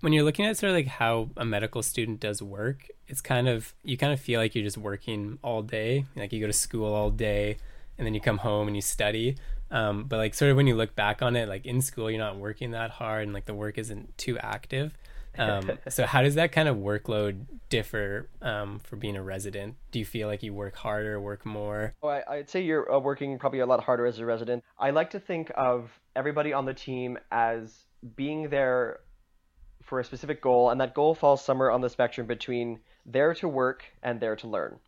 [0.01, 3.49] when you're looking at sort of like how a medical student does work, it's kind
[3.49, 6.05] of you kind of feel like you're just working all day.
[6.15, 7.57] Like you go to school all day,
[7.97, 9.35] and then you come home and you study.
[9.71, 12.19] Um, but like sort of when you look back on it, like in school, you're
[12.19, 14.97] not working that hard, and like the work isn't too active.
[15.37, 19.75] Um, so how does that kind of workload differ um, for being a resident?
[19.91, 21.93] Do you feel like you work harder, work more?
[22.01, 24.63] Oh, I, would say you're uh, working probably a lot harder as a resident.
[24.77, 28.99] I like to think of everybody on the team as being there
[29.83, 33.47] for a specific goal, and that goal falls somewhere on the spectrum between there to
[33.47, 34.79] work and there to learn.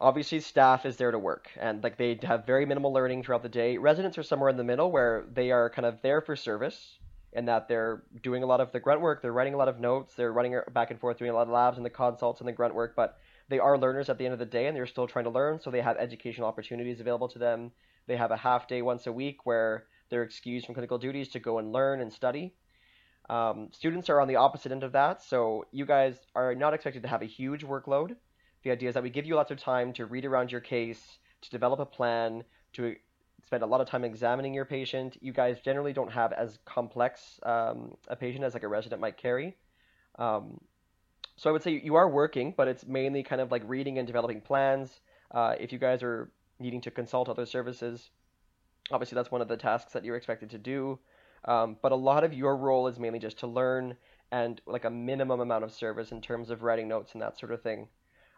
[0.00, 3.48] Obviously, staff is there to work, and like they have very minimal learning throughout the
[3.48, 3.78] day.
[3.78, 6.98] Residents are somewhere in the middle where they are kind of there for service,
[7.34, 9.80] in that they're doing a lot of the grunt work, they're writing a lot of
[9.80, 12.48] notes, they're running back and forth doing a lot of labs and the consults and
[12.48, 13.18] the grunt work, but
[13.48, 15.60] they are learners at the end of the day and they're still trying to learn,
[15.60, 17.72] so they have educational opportunities available to them.
[18.06, 21.40] They have a half day once a week where they're excused from clinical duties to
[21.40, 22.54] go and learn and study.
[23.28, 27.02] Um, students are on the opposite end of that, so you guys are not expected
[27.02, 28.16] to have a huge workload.
[28.62, 31.18] The idea is that we give you lots of time to read around your case,
[31.42, 32.44] to develop a plan,
[32.74, 32.96] to
[33.46, 35.16] spend a lot of time examining your patient.
[35.20, 39.16] You guys generally don't have as complex um, a patient as like a resident might
[39.16, 39.56] carry.
[40.18, 40.60] Um,
[41.36, 44.06] so I would say you are working, but it's mainly kind of like reading and
[44.06, 45.00] developing plans.
[45.30, 46.30] Uh, if you guys are
[46.60, 48.10] needing to consult other services,
[48.90, 50.98] obviously that's one of the tasks that you're expected to do.
[51.46, 53.96] Um, but a lot of your role is mainly just to learn
[54.32, 57.52] and like a minimum amount of service in terms of writing notes and that sort
[57.52, 57.88] of thing.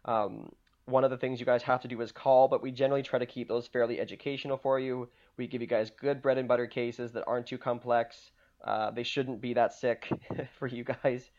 [0.05, 0.51] Um,
[0.87, 3.19] one of the things you guys have to do is call, but we generally try
[3.19, 5.09] to keep those fairly educational for you.
[5.37, 8.31] We give you guys good bread and butter cases that aren't too complex.
[8.65, 10.09] Uh, they shouldn't be that sick
[10.59, 11.31] for you guys.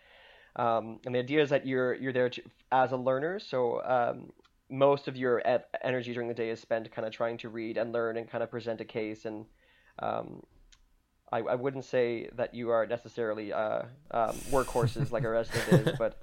[0.57, 4.31] Um, and the idea is that you're you're there to, as a learner, so um,
[4.69, 5.41] most of your
[5.83, 8.43] energy during the day is spent kind of trying to read and learn and kind
[8.43, 9.25] of present a case.
[9.25, 9.45] And
[9.99, 10.43] um,
[11.31, 15.95] I, I, wouldn't say that you are necessarily uh, um, workhorses like a resident is,
[15.99, 16.21] but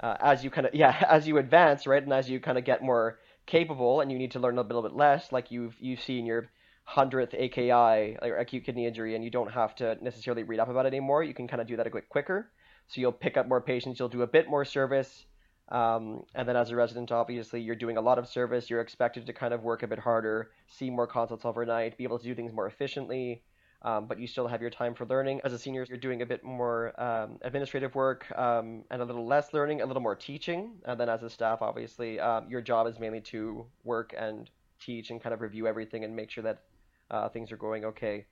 [0.00, 2.64] uh, as you kind of yeah as you advance right and as you kind of
[2.64, 6.02] get more capable and you need to learn a little bit less like you've you've
[6.02, 6.50] seen your
[6.84, 10.86] hundredth AKI or acute kidney injury and you don't have to necessarily read up about
[10.86, 12.50] it anymore you can kind of do that a bit quicker.
[12.88, 15.26] So you'll pick up more patients you'll do a bit more service
[15.70, 19.26] um, and then as a resident obviously you're doing a lot of service you're expected
[19.26, 22.34] to kind of work a bit harder see more consults overnight be able to do
[22.34, 23.42] things more efficiently
[23.82, 25.40] um, but you still have your time for learning.
[25.44, 29.26] As a senior, you're doing a bit more um, administrative work um, and a little
[29.26, 30.72] less learning, a little more teaching.
[30.84, 35.10] And then as a staff, obviously, um, your job is mainly to work and teach
[35.10, 36.62] and kind of review everything and make sure that
[37.10, 38.26] uh, things are going okay.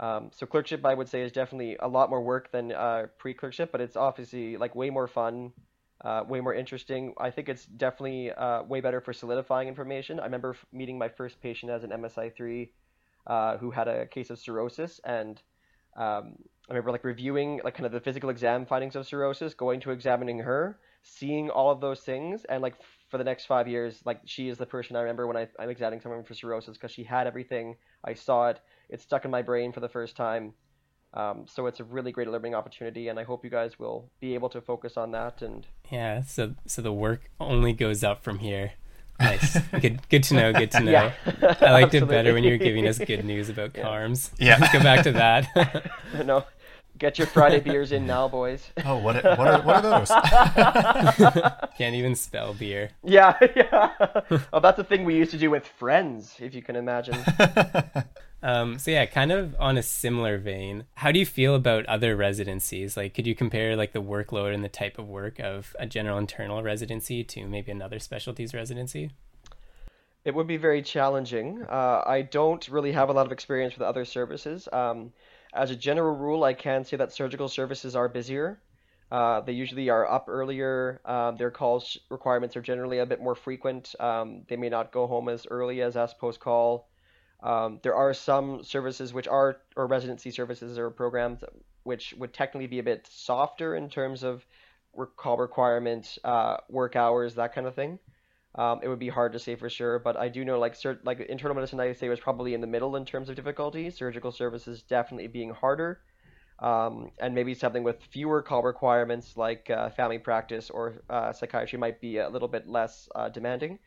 [0.00, 3.72] Um, so clerkship, I would say, is definitely a lot more work than uh, pre-clerkship,
[3.72, 5.52] but it's obviously like way more fun,
[6.02, 7.14] uh, way more interesting.
[7.18, 10.20] I think it's definitely uh, way better for solidifying information.
[10.20, 12.70] I remember meeting my first patient as an MSI three
[13.28, 15.40] uh, who had a case of cirrhosis, and
[15.96, 16.34] um,
[16.68, 19.90] I remember like reviewing like kind of the physical exam findings of cirrhosis, going to
[19.90, 22.74] examining her, seeing all of those things, and like
[23.10, 25.70] for the next five years, like she is the person I remember when I, I'm
[25.70, 27.76] examining someone for cirrhosis because she had everything.
[28.04, 28.60] I saw it.
[28.88, 30.54] It stuck in my brain for the first time.
[31.14, 34.34] Um, so it's a really great learning opportunity, and I hope you guys will be
[34.34, 35.40] able to focus on that.
[35.40, 38.72] And yeah, so so the work only goes up from here.
[39.20, 39.58] Nice.
[39.80, 40.52] good, good to know.
[40.52, 40.90] Good to know.
[40.90, 41.12] Yeah,
[41.60, 43.82] I liked it better when you were giving us good news about yeah.
[43.82, 44.30] CARMS.
[44.38, 44.58] Yeah.
[44.60, 45.90] Let's go back to that.
[46.24, 46.44] no.
[46.98, 48.70] Get your Friday beers in now, boys.
[48.84, 50.10] Oh, what, what, are, what are those?
[51.78, 52.90] Can't even spell beer.
[53.04, 53.92] Yeah, yeah.
[54.52, 57.16] Oh, that's a thing we used to do with friends, if you can imagine.
[58.42, 62.14] Um, so yeah, kind of on a similar vein, how do you feel about other
[62.14, 62.96] residencies?
[62.96, 66.18] Like, could you compare like the workload and the type of work of a general
[66.18, 69.10] internal residency to maybe another specialties residency?
[70.24, 71.64] It would be very challenging.
[71.68, 74.68] Uh, I don't really have a lot of experience with other services.
[74.72, 75.12] Um,
[75.54, 78.60] as a general rule, I can say that surgical services are busier.
[79.10, 81.00] Uh, they usually are up earlier.
[81.04, 83.94] Um, their calls requirements are generally a bit more frequent.
[83.98, 86.88] Um, they may not go home as early as us post call.
[87.42, 91.44] Um, there are some services which are, or residency services or programs,
[91.84, 94.44] which would technically be a bit softer in terms of
[95.16, 97.98] call requirements, uh, work hours, that kind of thing.
[98.54, 101.04] Um, it would be hard to say for sure, but I do know like cert-
[101.04, 103.90] like internal medicine I say was probably in the middle in terms of difficulty.
[103.90, 106.00] Surgical services definitely being harder,
[106.58, 111.78] um, and maybe something with fewer call requirements like uh, family practice or uh, psychiatry
[111.78, 113.78] might be a little bit less uh, demanding.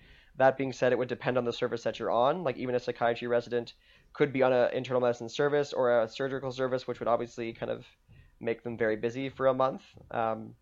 [0.42, 2.44] That being said, it would depend on the service that you're on.
[2.44, 3.74] Like even a psychiatry resident
[4.12, 7.72] could be on an internal medicine service or a surgical service, which would obviously kind
[7.72, 7.86] of
[8.40, 9.84] make them very busy for a month.
[10.10, 10.56] Um,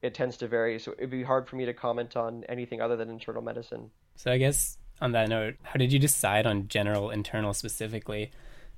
[0.00, 0.78] it tends to vary.
[0.78, 3.90] So it'd be hard for me to comment on anything other than internal medicine.
[4.14, 8.30] So I guess on that note, how did you decide on general internal specifically?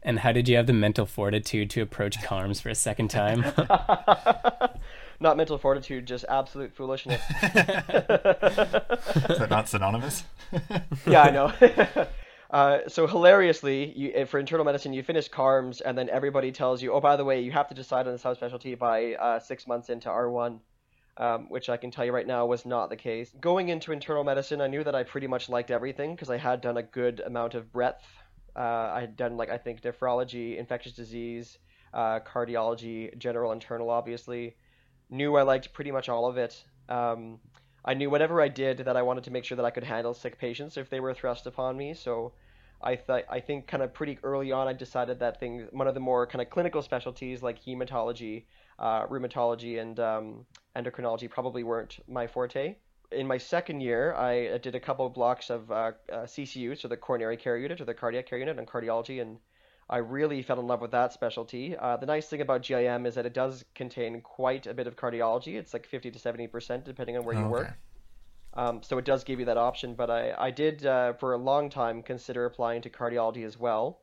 [0.03, 3.45] And how did you have the mental fortitude to approach CARMS for a second time?
[5.21, 7.21] not mental fortitude, just absolute foolishness.
[7.43, 7.49] Is
[9.39, 10.25] that not synonymous?
[11.07, 11.53] yeah, I know.
[12.53, 16.93] Uh, so hilariously, you, for internal medicine, you finish CARMS, and then everybody tells you,
[16.93, 19.89] "Oh, by the way, you have to decide on the subspecialty by uh, six months
[19.89, 20.61] into R1."
[21.17, 23.31] um, which I can tell you right now was not the case.
[23.41, 26.61] Going into internal medicine, I knew that I pretty much liked everything because I had
[26.61, 28.05] done a good amount of breadth.
[28.57, 31.59] Uh, I had done like I think nephrology, infectious disease,
[31.93, 34.57] uh, cardiology, general internal, obviously.
[35.13, 36.65] Knew I liked pretty much all of it.
[36.89, 37.39] Um,
[37.85, 40.15] I knew whatever I did that I wanted to make sure that I could handle
[40.15, 41.93] sick patients if they were thrust upon me.
[41.93, 42.33] So
[42.83, 42.99] I
[43.29, 46.27] I think kind of pretty early on I decided that things one of the more
[46.27, 48.45] kind of clinical specialties like hematology
[48.79, 52.77] uh, rheumatology and um, endocrinology probably weren't my forte.
[53.11, 56.89] In my second year, I did a couple of blocks of uh, uh, CCU, so
[56.89, 59.37] the coronary care unit or the cardiac care unit, and cardiology, and
[59.93, 61.77] I really fell in love with that specialty.
[61.77, 64.97] Uh, the nice thing about GIM is that it does contain quite a bit of
[64.97, 65.57] cardiology.
[65.57, 67.51] It's like 50 to 70 percent, depending on where you okay.
[67.51, 67.75] work.
[68.55, 69.95] Um, so it does give you that option.
[69.95, 74.01] But I, I did, uh, for a long time, consider applying to cardiology as well.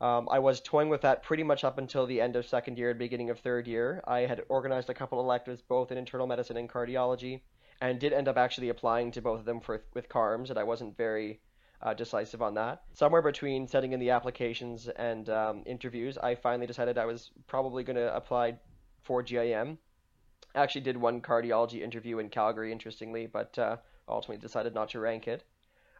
[0.00, 2.90] Um, I was toying with that pretty much up until the end of second year
[2.90, 4.02] and beginning of third year.
[4.08, 7.40] I had organized a couple electives both in internal medicine and cardiology,
[7.80, 10.64] and did end up actually applying to both of them for with CARMS, and I
[10.64, 11.38] wasn't very
[11.82, 12.82] uh, decisive on that.
[12.92, 17.84] Somewhere between setting in the applications and um, interviews, I finally decided I was probably
[17.84, 18.56] going to apply
[19.02, 19.78] for GIM.
[20.54, 23.76] I actually did one cardiology interview in Calgary, interestingly, but uh,
[24.08, 25.44] ultimately decided not to rank it.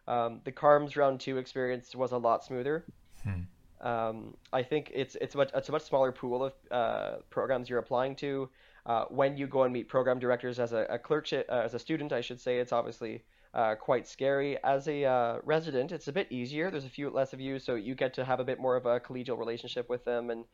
[0.07, 2.85] Um, the CARMS round two experience was a lot smoother.
[3.23, 3.41] Hmm.
[3.87, 7.79] Um, I think it's it's much it's a much smaller pool of uh, programs you're
[7.79, 8.49] applying to.
[8.85, 11.79] Uh, when you go and meet program directors as a, a clerkship uh, as a
[11.79, 14.57] student, I should say, it's obviously uh, quite scary.
[14.63, 16.71] As a uh, resident, it's a bit easier.
[16.71, 18.85] There's a few less of you, so you get to have a bit more of
[18.85, 20.45] a collegial relationship with them, and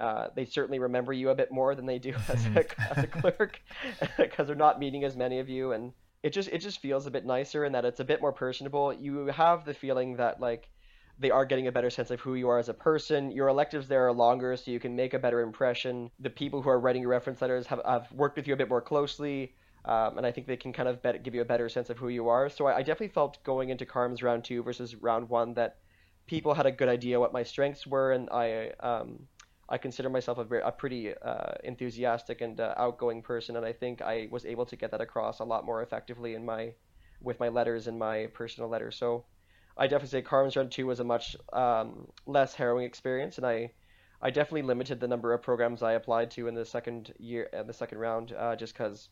[0.00, 3.06] uh, they certainly remember you a bit more than they do as a, as a
[3.06, 3.60] clerk
[4.18, 7.10] because they're not meeting as many of you, and it just it just feels a
[7.10, 8.92] bit nicer in that it's a bit more personable.
[8.92, 10.68] You have the feeling that like
[11.18, 13.30] they are getting a better sense of who you are as a person.
[13.30, 16.10] Your electives there are longer, so you can make a better impression.
[16.18, 18.68] The people who are writing your reference letters have, have worked with you a bit
[18.68, 21.68] more closely, um, and I think they can kind of bet, give you a better
[21.68, 22.48] sense of who you are.
[22.48, 25.76] So I, I, definitely felt going into CARMS round two versus round one that
[26.26, 29.26] people had a good idea what my strengths were, and I um,
[29.68, 33.72] I consider myself a, very, a pretty uh, enthusiastic and uh, outgoing person, and I
[33.72, 36.72] think I was able to get that across a lot more effectively in my
[37.20, 38.96] with my letters and my personal letters.
[38.96, 39.24] So
[39.76, 43.72] I definitely say CARMS Round 2 was a much um, less harrowing experience, and I
[44.22, 47.66] I definitely limited the number of programs I applied to in the second year, in
[47.66, 49.10] the second round, uh, just because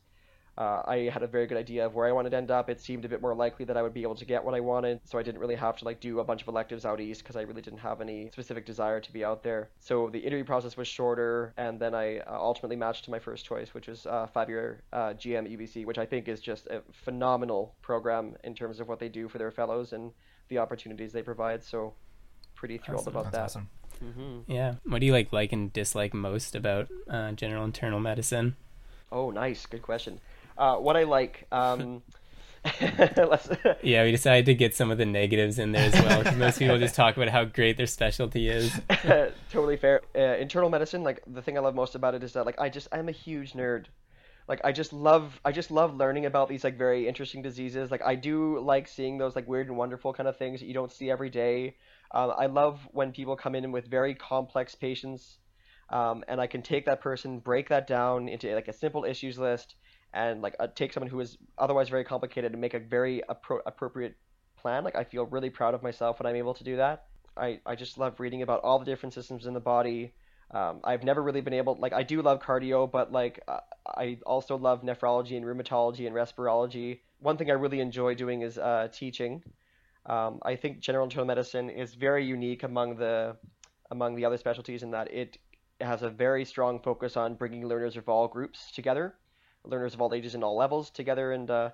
[0.57, 2.69] uh, I had a very good idea of where I wanted to end up.
[2.69, 4.59] It seemed a bit more likely that I would be able to get what I
[4.59, 7.23] wanted, so I didn't really have to like do a bunch of electives out east
[7.23, 9.69] because I really didn't have any specific desire to be out there.
[9.79, 13.45] So the interview process was shorter, and then I uh, ultimately matched to my first
[13.45, 17.75] choice, which was uh, five-year uh, GIM UBC, which I think is just a phenomenal
[17.81, 20.11] program in terms of what they do for their fellows and
[20.49, 21.63] the opportunities they provide.
[21.63, 21.93] So
[22.53, 23.13] pretty thrilled awesome.
[23.13, 23.59] about That's that.
[23.59, 23.69] Awesome.
[24.03, 24.51] Mm-hmm.
[24.51, 24.75] Yeah.
[24.85, 28.55] What do you like, like, and dislike most about uh, general internal medicine?
[29.11, 29.65] Oh, nice.
[29.65, 30.19] Good question.
[30.57, 31.47] Uh, what I like.
[31.51, 32.03] Um,
[33.83, 36.59] yeah, we decided to get some of the negatives in there as well because most
[36.59, 38.71] people just talk about how great their specialty is.
[39.51, 40.01] totally fair.
[40.15, 42.69] Uh, internal medicine, like the thing I love most about it is that like I
[42.69, 43.87] just I'm a huge nerd
[44.47, 47.91] like I just love I just love learning about these like very interesting diseases.
[47.91, 50.73] Like I do like seeing those like weird and wonderful kind of things that you
[50.73, 51.77] don't see every day.
[52.13, 55.37] Um, I love when people come in with very complex patients,
[55.89, 59.39] um, and I can take that person, break that down into like a simple issues
[59.39, 59.75] list,
[60.13, 63.61] and like uh, take someone who is otherwise very complicated and make a very appro-
[63.65, 64.15] appropriate
[64.57, 64.83] plan.
[64.83, 67.05] Like I feel really proud of myself when I'm able to do that.
[67.35, 70.13] I, I just love reading about all the different systems in the body.
[70.51, 74.19] Um, I've never really been able like I do love cardio, but like uh, I
[74.25, 76.99] also love nephrology and rheumatology and respirology.
[77.19, 79.43] One thing I really enjoy doing is uh, teaching.
[80.05, 83.37] Um, I think general internal medicine is very unique among the
[83.89, 85.37] among the other specialties in that it
[85.81, 89.15] has a very strong focus on bringing learners of all groups together,
[89.65, 91.69] learners of all ages and all levels together, and uh,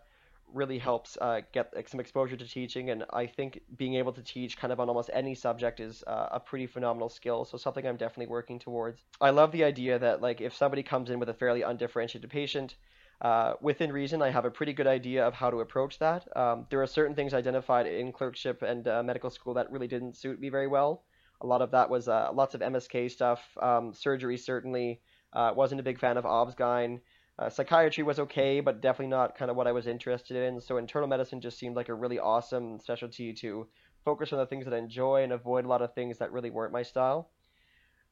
[0.53, 2.89] really helps uh, get some exposure to teaching.
[2.89, 6.29] And I think being able to teach kind of on almost any subject is uh,
[6.31, 7.45] a pretty phenomenal skill.
[7.45, 9.01] So something I'm definitely working towards.
[9.21, 12.75] I love the idea that like if somebody comes in with a fairly undifferentiated patient.
[13.21, 16.25] Uh, within reason, I have a pretty good idea of how to approach that.
[16.37, 20.15] Um, there are certain things identified in clerkship and uh, medical school that really didn't
[20.15, 21.03] suit me very well.
[21.41, 23.41] A lot of that was uh, lots of MSK stuff.
[23.61, 25.01] Um, surgery certainly
[25.33, 27.01] uh, wasn't a big fan of obsgyn.
[27.39, 30.59] Uh, psychiatry was okay, but definitely not kind of what I was interested in.
[30.59, 33.65] So internal medicine just seemed like a really awesome specialty to
[34.03, 36.49] focus on the things that I enjoy and avoid a lot of things that really
[36.49, 37.29] weren't my style.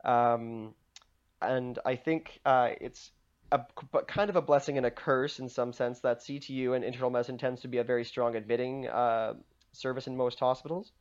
[0.06, 0.74] Um,
[1.42, 3.12] and I think uh, it's
[3.52, 3.60] a,
[3.92, 7.10] but kind of a blessing and a curse in some sense that CTU and internal
[7.10, 9.34] medicine tends to be a very strong admitting uh,
[9.74, 10.94] service in most hospitals.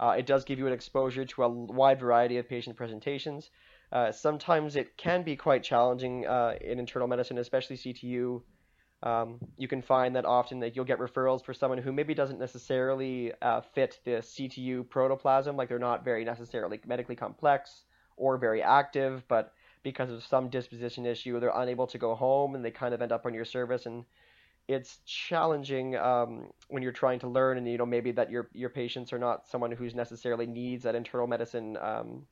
[0.00, 3.50] Uh, it does give you an exposure to a wide variety of patient presentations.
[3.94, 8.42] Uh, sometimes it can be quite challenging uh, in internal medicine, especially CTU.
[9.04, 12.40] Um, you can find that often that you'll get referrals for someone who maybe doesn't
[12.40, 17.84] necessarily uh, fit the CTU protoplasm, like they're not very necessarily medically complex
[18.16, 19.52] or very active, but
[19.84, 23.12] because of some disposition issue, they're unable to go home and they kind of end
[23.12, 24.04] up on your service and
[24.66, 28.70] it's challenging um, when you're trying to learn and you know maybe that your your
[28.70, 32.22] patients are not someone who's necessarily needs that internal medicine um,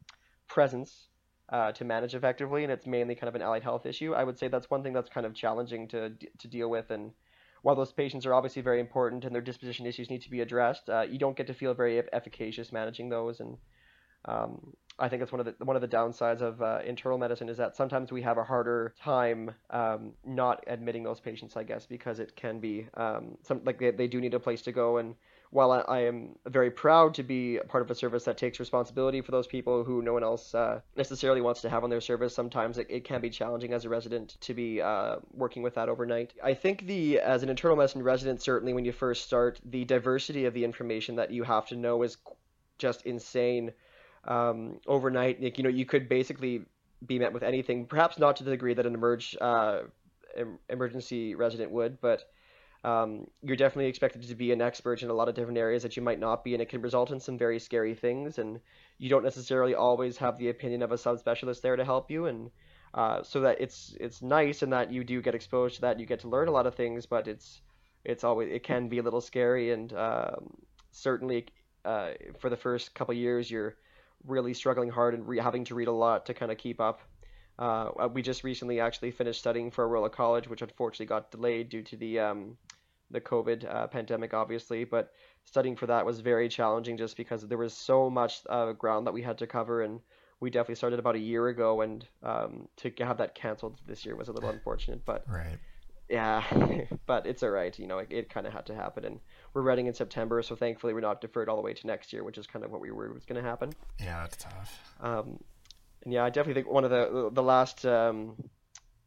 [0.48, 1.08] presence
[1.52, 4.38] uh, to manage effectively and it's mainly kind of an allied health issue i would
[4.38, 7.12] say that's one thing that's kind of challenging to to deal with and
[7.62, 10.88] while those patients are obviously very important and their disposition issues need to be addressed
[10.88, 13.56] uh, you don't get to feel very efficacious managing those and
[14.24, 17.48] um, I think it's one of the one of the downsides of uh, internal medicine
[17.48, 21.86] is that sometimes we have a harder time um, not admitting those patients, I guess,
[21.86, 24.98] because it can be um, some like they, they do need a place to go.
[24.98, 25.14] And
[25.52, 28.58] while I, I, am very proud to be a part of a service that takes
[28.58, 32.00] responsibility for those people who no one else uh, necessarily wants to have on their
[32.00, 35.74] service, sometimes it, it can be challenging as a resident to be uh, working with
[35.74, 36.32] that overnight.
[36.42, 40.46] I think the as an internal medicine resident, certainly when you first start, the diversity
[40.46, 42.16] of the information that you have to know is
[42.78, 43.72] just insane
[44.24, 45.42] um, overnight.
[45.42, 46.62] Like, you know, you could basically
[47.06, 49.80] be met with anything, perhaps not to the degree that an emerge uh,
[50.70, 52.22] emergency resident would, but
[52.84, 55.96] um, you're definitely expected to be an expert in a lot of different areas that
[55.96, 58.38] you might not be, and it can result in some very scary things.
[58.38, 58.60] And
[58.98, 62.50] you don't necessarily always have the opinion of a subspecialist there to help you, and
[62.94, 66.06] uh, so that it's it's nice in that you do get exposed to that, you
[66.06, 67.60] get to learn a lot of things, but it's
[68.04, 70.52] it's always it can be a little scary, and um,
[70.90, 71.46] certainly
[71.84, 73.76] uh, for the first couple years you're
[74.26, 77.00] really struggling hard and re- having to read a lot to kind of keep up.
[77.58, 81.68] Uh, we just recently actually finished studying for our Royal College, which unfortunately got delayed
[81.68, 82.56] due to the um,
[83.12, 84.84] the COVID uh, pandemic, obviously.
[84.84, 85.12] But
[85.44, 89.12] studying for that was very challenging just because there was so much uh, ground that
[89.12, 90.00] we had to cover, and
[90.40, 94.16] we definitely started about a year ago, and um, to have that canceled this year
[94.16, 95.04] was a little unfortunate.
[95.04, 95.58] But right.
[96.08, 96.42] Yeah,
[97.06, 97.78] but it's all right.
[97.78, 99.20] You know, it, it kind of had to happen, and
[99.54, 102.24] we're running in September, so thankfully we're not deferred all the way to next year,
[102.24, 103.72] which is kind of what we were was going to happen.
[103.98, 104.94] Yeah, that's tough.
[105.00, 105.38] Um,
[106.04, 108.34] and yeah, I definitely think one of the the last um,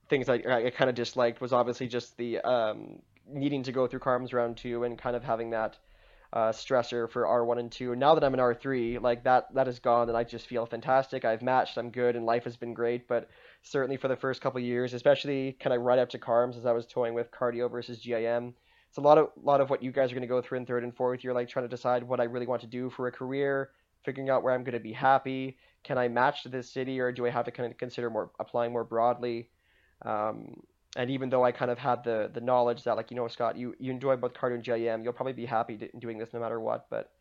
[0.09, 3.99] things I, I kind of disliked was obviously just the um, needing to go through
[3.99, 5.77] CARMS round two and kind of having that
[6.33, 7.95] uh, stressor for R1 and 2.
[7.95, 11.23] Now that I'm in R3, like that that is gone and I just feel fantastic.
[11.23, 13.07] I've matched, I'm good, and life has been great.
[13.07, 13.29] But
[13.63, 16.73] certainly for the first couple years, especially kind of right up to CARMS as I
[16.73, 18.53] was toying with cardio versus GIM,
[18.89, 20.65] it's a lot of lot of what you guys are going to go through in
[20.65, 23.07] third and fourth year, like trying to decide what I really want to do for
[23.07, 23.71] a career,
[24.03, 25.57] figuring out where I'm going to be happy.
[25.83, 28.31] Can I match to this city, or do I have to kind of consider more
[28.39, 29.49] applying more broadly?
[30.03, 30.61] Um,
[30.95, 33.57] and even though I kind of had the the knowledge that like you know Scott,
[33.57, 36.59] you you enjoy both cardio and GIM, you'll probably be happy doing this no matter
[36.59, 36.87] what.
[36.89, 37.11] But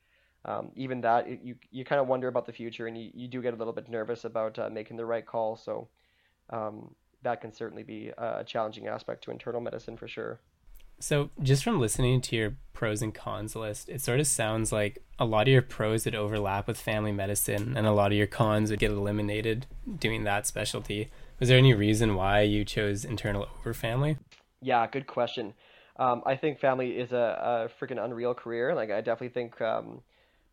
[0.44, 3.28] um, even that, it, you you kind of wonder about the future, and you, you
[3.28, 5.56] do get a little bit nervous about uh, making the right call.
[5.56, 5.88] So
[6.50, 10.40] um, that can certainly be a challenging aspect to internal medicine for sure.
[11.00, 15.02] So, just from listening to your pros and cons list, it sort of sounds like
[15.18, 18.28] a lot of your pros would overlap with family medicine, and a lot of your
[18.28, 19.66] cons would get eliminated
[19.98, 21.10] doing that specialty.
[21.40, 24.18] Was there any reason why you chose internal over family?
[24.62, 25.54] Yeah, good question.
[25.96, 28.74] Um, I think family is a, a freaking unreal career.
[28.74, 30.00] Like, I definitely think, um,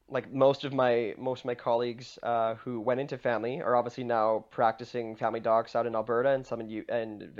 [0.09, 4.03] like most of my most of my colleagues uh, who went into family are obviously
[4.03, 7.39] now practicing family docs out in Alberta and some in U- and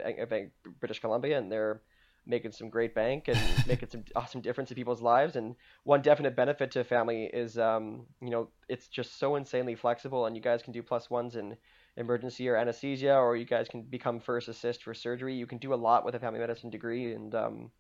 [0.80, 1.82] British Columbia, and they're
[2.26, 3.38] making some great bank and
[3.68, 5.36] making some awesome difference in people's lives.
[5.36, 10.26] And one definite benefit to family is, um, you know, it's just so insanely flexible,
[10.26, 11.58] and you guys can do plus ones in
[11.98, 15.36] emergency or anesthesia, or you guys can become first assist for surgery.
[15.36, 17.72] You can do a lot with a family medicine degree, and um,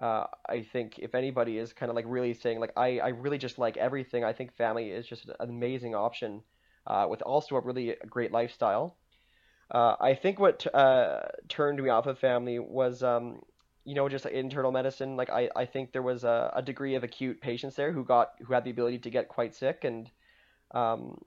[0.00, 3.38] uh, I think if anybody is kind of like really saying like I, I really
[3.38, 6.42] just like everything, I think family is just an amazing option
[6.86, 8.96] uh, with also a really great lifestyle.
[9.70, 13.40] Uh, I think what uh, turned me off of family was um,
[13.86, 17.04] you know, just internal medicine, like I, I think there was a, a degree of
[17.04, 20.10] acute patients there who got who had the ability to get quite sick, and
[20.72, 21.18] um,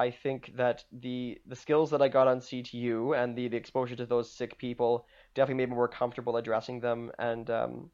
[0.00, 3.96] I think that the the skills that I got on CTU and the, the exposure
[3.96, 7.10] to those sick people definitely made me more comfortable addressing them.
[7.18, 7.90] And um,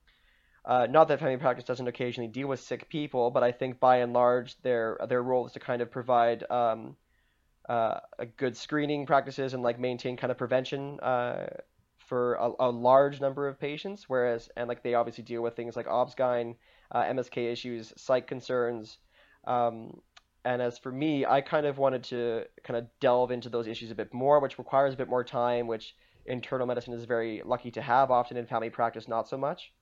[0.65, 3.97] uh, not that family practice doesn't occasionally deal with sick people, but I think by
[3.97, 6.97] and large their their role is to kind of provide um,
[7.69, 11.47] uh, a good screening practices and like maintain kind of prevention uh,
[11.99, 15.75] for a, a, large number of patients, whereas and like they obviously deal with things
[15.75, 16.55] like obsgyn,
[16.93, 18.99] uh, MSK issues, psych concerns.
[19.45, 20.01] Um,
[20.47, 23.91] and as for me, I kind of wanted to kind of delve into those issues
[23.91, 27.73] a bit more, which requires a bit more time, which internal medicine is very lucky
[27.73, 28.13] to have.
[28.13, 29.73] Often in family practice, not so much.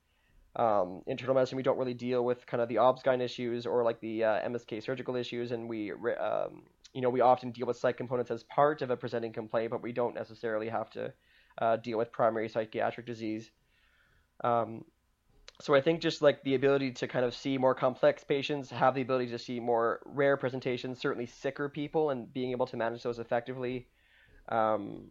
[0.57, 4.01] Um, internal medicine, we don't really deal with kind of the obsgyn issues or like
[4.01, 6.63] the uh, MSK surgical issues, and we, um,
[6.95, 9.83] you know, we often deal with psych components as part of a presenting complaint, but
[9.83, 11.13] we don't necessarily have to
[11.59, 13.51] uh, deal with primary psychiatric disease.
[14.43, 14.87] Um,
[15.61, 18.95] so I think just like the ability to kind of see more complex patients, have
[18.95, 23.03] the ability to see more rare presentations, certainly sicker people, and being able to manage
[23.03, 23.87] those effectively,
[24.49, 25.11] um,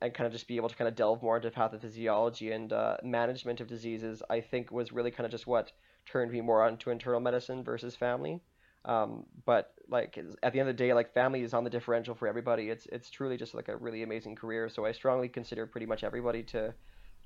[0.00, 2.96] and kind of just be able to kind of delve more into pathophysiology and uh,
[3.02, 5.72] management of diseases, I think was really kind of just what
[6.06, 8.40] turned me more onto internal medicine versus family.
[8.84, 12.14] Um, but like at the end of the day, like family is on the differential
[12.14, 12.68] for everybody.
[12.68, 14.68] It's it's truly just like a really amazing career.
[14.68, 16.74] So I strongly consider pretty much everybody to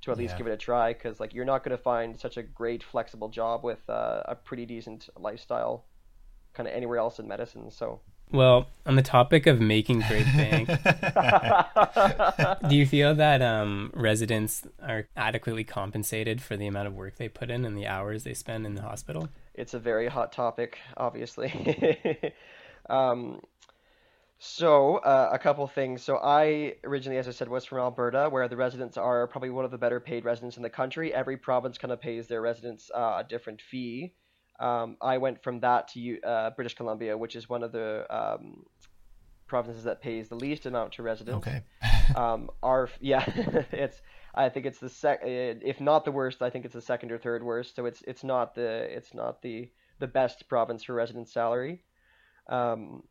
[0.03, 0.39] to at least yeah.
[0.39, 3.29] give it a try because like you're not going to find such a great flexible
[3.29, 5.85] job with uh, a pretty decent lifestyle
[6.55, 7.71] kind of anywhere else in medicine.
[7.71, 8.01] So.
[8.33, 10.67] Well, on the topic of making great bank,
[12.69, 17.29] do you feel that um, residents are adequately compensated for the amount of work they
[17.29, 19.29] put in and the hours they spend in the hospital?
[19.57, 22.33] it's a very hot topic, obviously.
[22.91, 23.41] um,
[24.39, 26.03] so, uh, a couple things.
[26.03, 29.65] So, I originally, as I said, was from Alberta, where the residents are probably one
[29.65, 31.15] of the better paid residents in the country.
[31.15, 34.15] Every province kind of pays their residents uh, a different fee.
[34.61, 38.65] Um, I went from that to uh, British Columbia, which is one of the um,
[39.47, 41.47] provinces that pays the least amount to residents.
[41.47, 41.63] Okay.
[42.17, 43.25] um, our yeah,
[43.73, 44.01] it's
[44.35, 45.21] I think it's the sec.
[45.23, 47.77] If not the worst, I think it's the second or third worst.
[47.77, 51.83] So it's it's not the it's not the the best province for resident salary.
[52.49, 53.03] Um,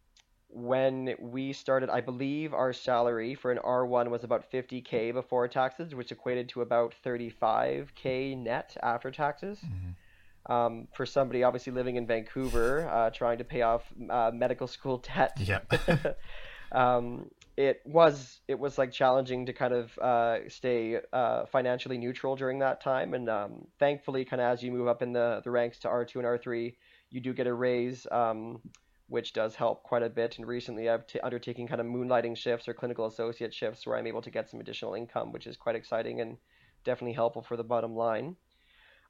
[0.55, 5.93] when we started, I believe our salary for an R1 was about 50k before taxes,
[5.93, 9.59] which equated to about 35k net after taxes.
[9.59, 10.51] Mm-hmm.
[10.51, 15.03] Um, for somebody obviously living in Vancouver, uh, trying to pay off uh, medical school
[15.15, 15.33] debt.
[15.37, 15.59] Yeah.
[16.71, 22.35] um, it was it was like challenging to kind of uh, stay uh, financially neutral
[22.35, 25.51] during that time, and um, thankfully, kind of as you move up in the the
[25.51, 26.75] ranks to R two and R three,
[27.11, 28.59] you do get a raise, um,
[29.07, 30.37] which does help quite a bit.
[30.37, 34.07] And recently, I've t- undertaken kind of moonlighting shifts or clinical associate shifts where I'm
[34.07, 36.37] able to get some additional income, which is quite exciting and
[36.83, 38.35] definitely helpful for the bottom line.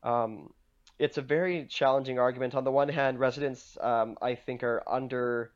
[0.03, 0.49] Um,
[0.99, 2.55] it's a very challenging argument.
[2.55, 5.51] On the one hand, residents um, I think are under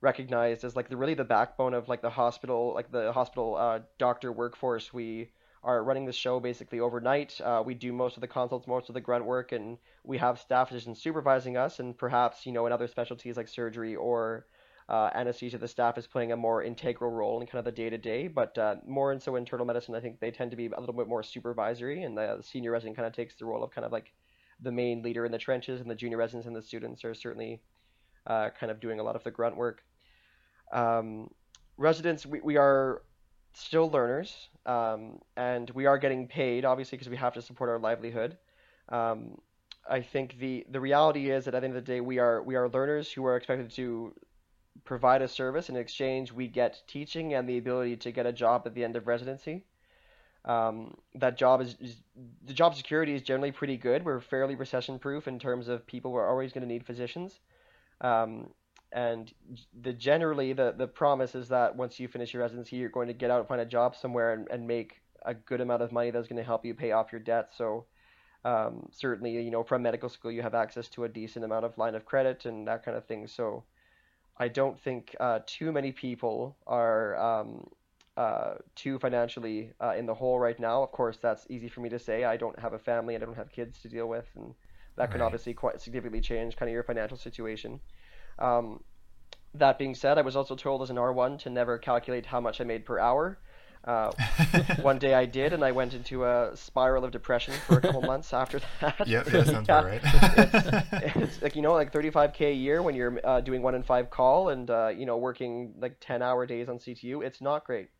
[0.00, 3.80] recognized as like the really the backbone of like the hospital, like the hospital uh,
[3.98, 4.92] doctor workforce.
[4.92, 5.30] We
[5.66, 7.38] are running the show basically overnight.
[7.40, 10.38] Uh, we do most of the consults, most of the grunt work, and we have
[10.38, 11.80] staff physicians supervising us.
[11.80, 14.46] And perhaps you know in other specialties like surgery or
[14.88, 17.90] uh, anesthesia, the staff is playing a more integral role in kind of the day
[17.90, 18.28] to day.
[18.28, 20.94] But uh, more and so internal medicine, I think they tend to be a little
[20.94, 23.90] bit more supervisory, and the, senior resident kind of takes the role of kind of
[23.90, 24.12] like
[24.62, 27.60] the main leader in the trenches, and the junior residents and the students are certainly
[28.28, 29.82] uh, kind of doing a lot of the grunt work.
[30.72, 31.28] Um,
[31.76, 33.02] residents, we, we are
[33.52, 37.78] still learners, um, and we are getting paid, obviously, because we have to support our
[37.78, 38.36] livelihood.
[38.88, 39.38] Um,
[39.88, 42.42] I think the, the reality is that at the end of the day, we are
[42.42, 44.12] we are learners who are expected to
[44.84, 45.68] provide a service.
[45.68, 48.96] In exchange, we get teaching and the ability to get a job at the end
[48.96, 49.64] of residency.
[50.44, 51.96] Um, that job is, is,
[52.44, 54.04] the job security is generally pretty good.
[54.04, 56.12] We're fairly recession proof in terms of people.
[56.12, 57.40] We're always going to need physicians.
[58.00, 58.50] Um,
[58.92, 59.32] and
[59.82, 63.14] the generally the the promise is that once you finish your residency, you're going to
[63.14, 66.10] get out and find a job somewhere and, and make a good amount of money
[66.10, 67.50] that's going to help you pay off your debt.
[67.56, 67.86] So
[68.44, 71.76] um, certainly, you know, from medical school, you have access to a decent amount of
[71.78, 73.26] line of credit and that kind of thing.
[73.26, 73.64] So
[74.38, 77.66] I don't think uh, too many people are um,
[78.16, 80.82] uh, too financially uh, in the hole right now.
[80.82, 82.24] Of course, that's easy for me to say.
[82.24, 84.54] I don't have a family and I don't have kids to deal with, and
[84.96, 87.80] that can obviously quite significantly change kind of your financial situation.
[88.38, 88.82] Um,
[89.54, 92.60] that being said, I was also told as an R1 to never calculate how much
[92.60, 93.38] I made per hour.
[93.86, 94.10] Uh,
[94.82, 98.02] one day I did, and I went into a spiral of depression for a couple
[98.14, 99.06] months after that.
[99.06, 99.84] Yep, that sounds Yeah.
[99.84, 100.00] right.
[100.02, 103.84] it's, it's like you know, like 35k a year when you're uh, doing one in
[103.84, 107.24] five call and uh, you know working like 10 hour days on CTU.
[107.24, 107.90] It's not great.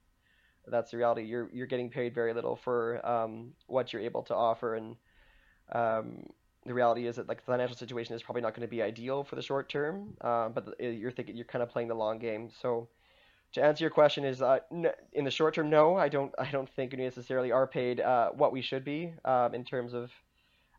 [0.66, 1.22] That's the reality.
[1.22, 4.96] You're you're getting paid very little for um, what you're able to offer, and
[5.72, 6.24] um,
[6.66, 9.24] the reality is that like the financial situation is probably not going to be ideal
[9.24, 10.16] for the short term.
[10.20, 12.50] Uh, but the, you're thinking you're kind of playing the long game.
[12.60, 12.88] So
[13.52, 16.32] to answer your question is uh, n- in the short term, no, I don't.
[16.38, 19.94] I don't think we necessarily are paid uh, what we should be um, in terms
[19.94, 20.10] of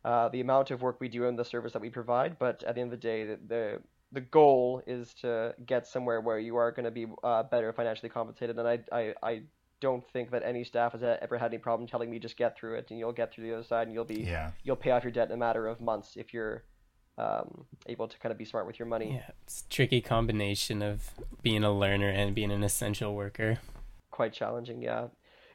[0.06, 2.38] uh, the amount of work we do and the service that we provide.
[2.40, 3.82] But at the end of the day, the the,
[4.12, 8.10] the goal is to get somewhere where you are going to be uh, better financially
[8.10, 8.58] compensated.
[8.58, 9.42] And I, I I
[9.80, 12.76] don't think that any staff has ever had any problem telling me just get through
[12.76, 14.52] it and you'll get through the other side and you'll be Yeah.
[14.64, 16.64] you'll pay off your debt in a matter of months if you're
[17.18, 19.14] um, able to kind of be smart with your money.
[19.16, 21.10] Yeah, it's a tricky combination of
[21.42, 23.60] being a learner and being an essential worker.
[24.12, 24.82] quite challenging.
[24.84, 25.08] Yeah,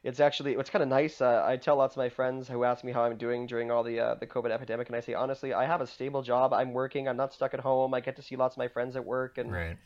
[0.03, 1.21] it's actually it's kind of nice.
[1.21, 3.85] Uh, I tell lots of my friends who ask me how I'm doing during all
[3.85, 6.53] the uh, the COVID epidemic, and I say honestly, I have a stable job.
[6.53, 7.07] I'm working.
[7.09, 7.95] I'm not stuck at home.
[7.95, 9.77] I get to see lots of my friends at work, and Right.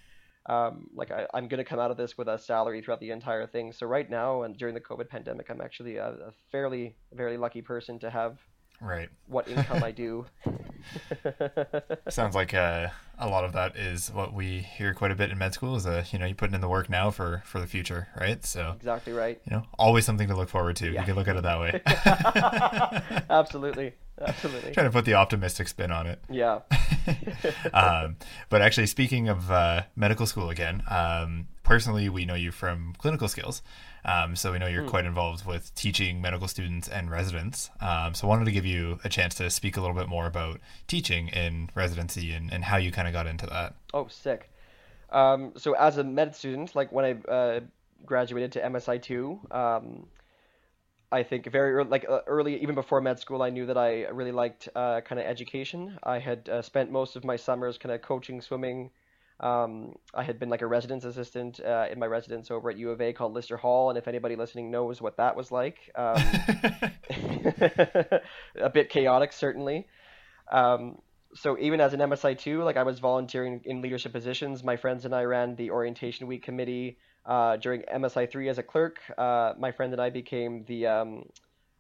[0.49, 3.47] Um, like I, I'm gonna come out of this with a salary throughout the entire
[3.47, 3.73] thing.
[3.73, 7.63] So right now, and during the COVID pandemic, I'm actually a, a fairly very lucky
[7.63, 8.39] person to have
[8.81, 9.09] Right.
[9.27, 10.27] what income I do.
[12.09, 12.89] Sounds like uh,
[13.19, 15.77] a lot of that is what we hear quite a bit in med school.
[15.77, 18.45] Is uh, you know, you putting in the work now for for the future, right?
[18.45, 19.41] So exactly right.
[19.45, 20.91] you know, always something to look forward to.
[20.91, 21.01] Yeah.
[21.01, 21.81] You can look at it that way.
[23.31, 24.73] Absolutely, absolutely.
[24.73, 26.21] Trying to put the optimistic spin on it.
[26.31, 26.61] Yeah.
[27.73, 28.17] um,
[28.49, 33.29] but actually, speaking of uh, medical school again, um, personally, we know you from clinical
[33.29, 33.63] skills.
[34.05, 34.89] Um, so we know you're Hmm.
[34.89, 37.71] quite involved with teaching medical students and residents.
[37.81, 40.27] Um, so I wanted to give you a chance to speak a little bit more
[40.27, 43.75] about teaching in residency and, and how you kind of got into that.
[43.93, 44.51] Oh, sick.
[45.11, 47.61] Um, so as a med student, like when I uh,
[48.05, 50.07] graduated to MSI two, um,
[51.13, 54.07] I think very early, like uh, early, even before med school, I knew that I
[54.09, 55.99] really liked uh, kind of education.
[56.03, 58.91] I had uh, spent most of my summers kind of coaching swimming.
[59.39, 62.91] Um, I had been like a residence assistant uh, in my residence over at U
[62.91, 66.17] of A called Lister Hall, and if anybody listening knows what that was like, um,
[68.61, 69.87] a bit chaotic certainly.
[70.51, 70.99] Um,
[71.35, 74.65] so even as an MSI2, like I was volunteering in leadership positions.
[74.65, 76.99] My friends and I ran the orientation week committee.
[77.27, 81.25] Uh, during MSI3 as a clerk, uh, my friend and I became the um,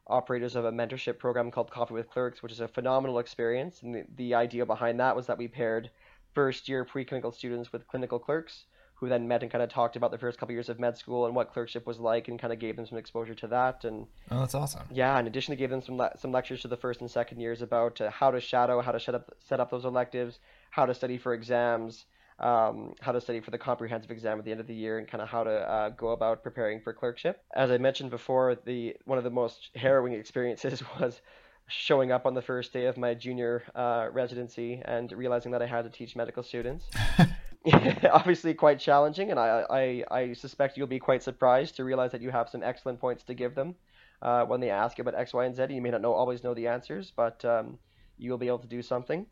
[0.09, 3.83] operators of a mentorship program called Coffee with Clerks, which is a phenomenal experience.
[3.83, 5.91] And the, the idea behind that was that we paired
[6.35, 10.11] first year preclinical students with clinical clerks who then met and kind of talked about
[10.11, 12.59] the first couple years of med school and what clerkship was like and kind of
[12.59, 14.83] gave them some exposure to that and Oh, that's awesome.
[14.91, 17.39] yeah, in addition to gave them some le- some lectures to the first and second
[17.39, 20.39] years about uh, how to shadow, how to set up set up those electives,
[20.71, 22.07] how to study for exams,
[22.39, 25.09] um, how to study for the comprehensive exam at the end of the year, and
[25.09, 27.43] kind of how to uh, go about preparing for clerkship.
[27.55, 31.21] As I mentioned before, the one of the most harrowing experiences was
[31.69, 35.67] showing up on the first day of my junior uh, residency and realizing that I
[35.67, 36.87] had to teach medical students.
[38.13, 42.21] obviously quite challenging, and I, I, I suspect you'll be quite surprised to realize that
[42.21, 43.75] you have some excellent points to give them
[44.23, 45.67] uh, when they ask about X, Y, and Z.
[45.71, 47.79] You may not know always know the answers, but um,
[48.19, 49.27] you will be able to do something.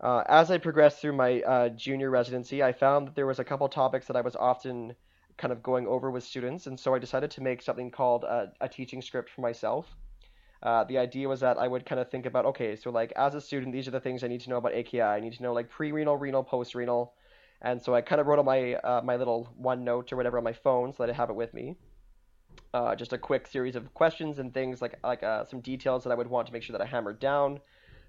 [0.00, 3.44] Uh, as I progressed through my uh, junior residency, I found that there was a
[3.44, 4.94] couple topics that I was often
[5.36, 8.52] kind of going over with students, and so I decided to make something called a,
[8.60, 9.96] a teaching script for myself.
[10.62, 13.34] Uh, the idea was that I would kind of think about, okay, so like as
[13.34, 15.02] a student, these are the things I need to know about AKI.
[15.02, 17.12] I need to know like pre-renal, renal, post-renal,
[17.60, 20.44] and so I kind of wrote on my uh, my little OneNote or whatever on
[20.44, 21.76] my phone so that I have it with me.
[22.72, 26.10] Uh, just a quick series of questions and things like like uh, some details that
[26.10, 27.60] I would want to make sure that I hammered down,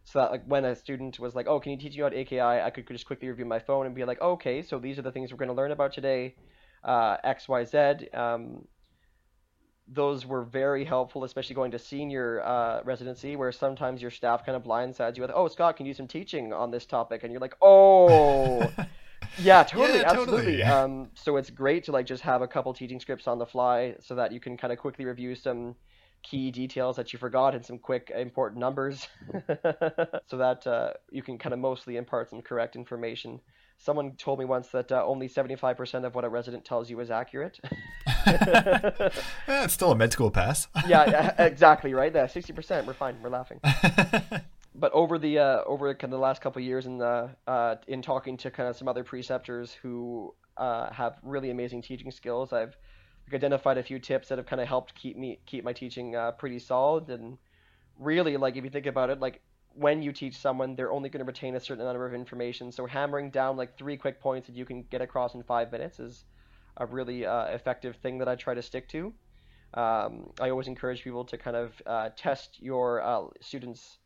[0.06, 2.62] so that like when a student was like, "Oh, can you teach me about AKI?"
[2.62, 5.12] I could just quickly review my phone and be like, "Okay, so these are the
[5.14, 6.36] things we're going to learn about today,
[6.84, 8.68] uh, X, Y, Z." Um,
[9.88, 14.56] those were very helpful, especially going to senior uh, residency, where sometimes your staff kind
[14.56, 17.32] of blindsides you with, "Oh, Scott, can you do some teaching on this topic?" And
[17.32, 18.74] you're like, "Oh."
[19.38, 20.64] Yeah, totally, Yeah, totally.
[20.64, 20.64] absolutely.
[20.64, 23.96] Um, so it's great to like just have a couple teaching scripts on the fly,
[24.00, 25.76] so that you can kind of quickly review some
[26.26, 29.08] key details that you forgot and some quick important numbers,
[30.28, 33.40] so that uh, you can kind of mostly impart some correct information.
[33.78, 37.12] Someone told me once that uh, only 75% of what a resident tells you is
[37.12, 37.60] accurate.
[38.26, 39.10] Yeah,
[39.48, 40.68] it's still a med school pass.
[40.88, 42.12] yeah, yeah, exactly right.
[42.12, 43.60] That 60%, we're fine, we're laughing.
[44.74, 47.76] but over the uh, over kind of the last couple of years in the uh,
[47.88, 52.54] in talking to kind of some other preceptors who uh, have really amazing teaching skills,
[52.54, 52.76] I've
[53.34, 56.32] identified a few tips that have kind of helped keep me keep my teaching uh,
[56.32, 57.10] pretty solid.
[57.10, 57.38] And
[58.00, 59.42] really, like if you think about it, like
[59.74, 62.72] when you teach someone, they're only going to retain a certain number of information.
[62.72, 66.00] So hammering down like three quick points that you can get across in five minutes
[66.00, 66.24] is
[66.78, 69.14] a really uh, effective thing that I try to stick to.
[69.74, 73.98] Um, I always encourage people to kind of uh, test your uh, students'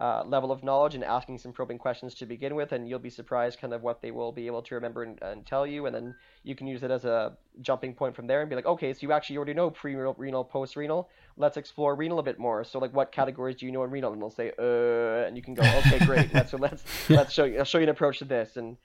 [0.00, 3.10] uh, level of knowledge and asking some probing questions to begin with, and you'll be
[3.10, 5.94] surprised kind of what they will be able to remember and, and tell you, and
[5.94, 8.92] then you can use it as a jumping point from there and be like, okay,
[8.92, 11.08] so you actually already know pre-renal, post-renal.
[11.36, 12.62] Let's explore renal a bit more.
[12.62, 14.12] So like, what categories do you know in renal?
[14.12, 16.30] And they'll say, uh, and you can go, okay, great.
[16.48, 18.76] so let's let's show you, I'll show you an approach to this, and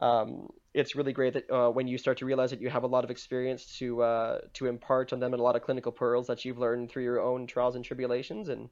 [0.00, 2.86] um, it's really great that uh, when you start to realize that you have a
[2.86, 6.26] lot of experience to uh, to impart on them and a lot of clinical pearls
[6.26, 8.68] that you've learned through your own trials and tribulations and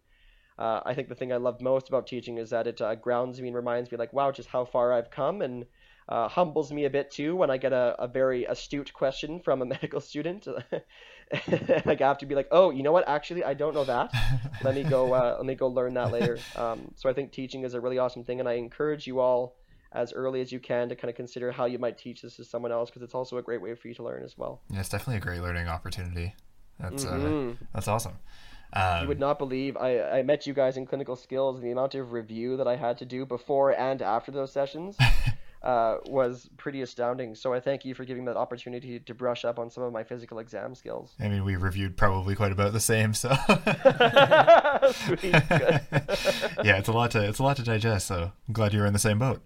[0.58, 3.40] uh, I think the thing I love most about teaching is that it uh, grounds
[3.40, 5.66] me and reminds me, like, wow, just how far I've come, and
[6.08, 9.60] uh, humbles me a bit too when I get a, a very astute question from
[9.60, 10.46] a medical student.
[11.86, 13.08] like I have to be like, oh, you know what?
[13.08, 14.12] Actually, I don't know that.
[14.62, 15.12] let me go.
[15.12, 16.38] Uh, let me go learn that later.
[16.54, 19.56] Um, so I think teaching is a really awesome thing, and I encourage you all
[19.92, 22.44] as early as you can to kind of consider how you might teach this to
[22.44, 24.60] someone else because it's also a great way for you to learn as well.
[24.70, 26.34] Yeah, it's definitely a great learning opportunity.
[26.78, 27.64] That's uh, mm-hmm.
[27.74, 28.18] that's awesome.
[28.72, 31.70] Um, you would not believe I, I met you guys in clinical skills and the
[31.70, 34.96] amount of review that I had to do before and after those sessions
[35.62, 37.34] uh, was pretty astounding.
[37.34, 40.04] So I thank you for giving that opportunity to brush up on some of my
[40.04, 41.14] physical exam skills.
[41.20, 43.30] I mean, we reviewed probably quite about the same, so
[44.92, 45.32] Sweet,
[46.64, 48.06] yeah, it's a lot to it's a lot to digest.
[48.06, 49.42] So I'm glad you were in the same boat.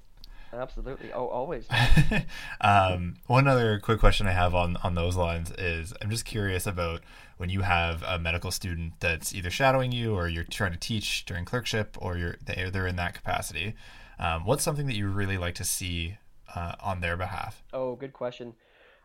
[0.52, 1.12] Absolutely.
[1.12, 1.66] Oh, always.
[2.60, 6.66] um, one other quick question I have on on those lines is I'm just curious
[6.66, 7.02] about
[7.36, 11.24] when you have a medical student that's either shadowing you or you're trying to teach
[11.24, 13.74] during clerkship or you're they're in that capacity.
[14.18, 16.18] Um, what's something that you really like to see
[16.54, 17.62] uh, on their behalf?
[17.72, 18.54] Oh, good question.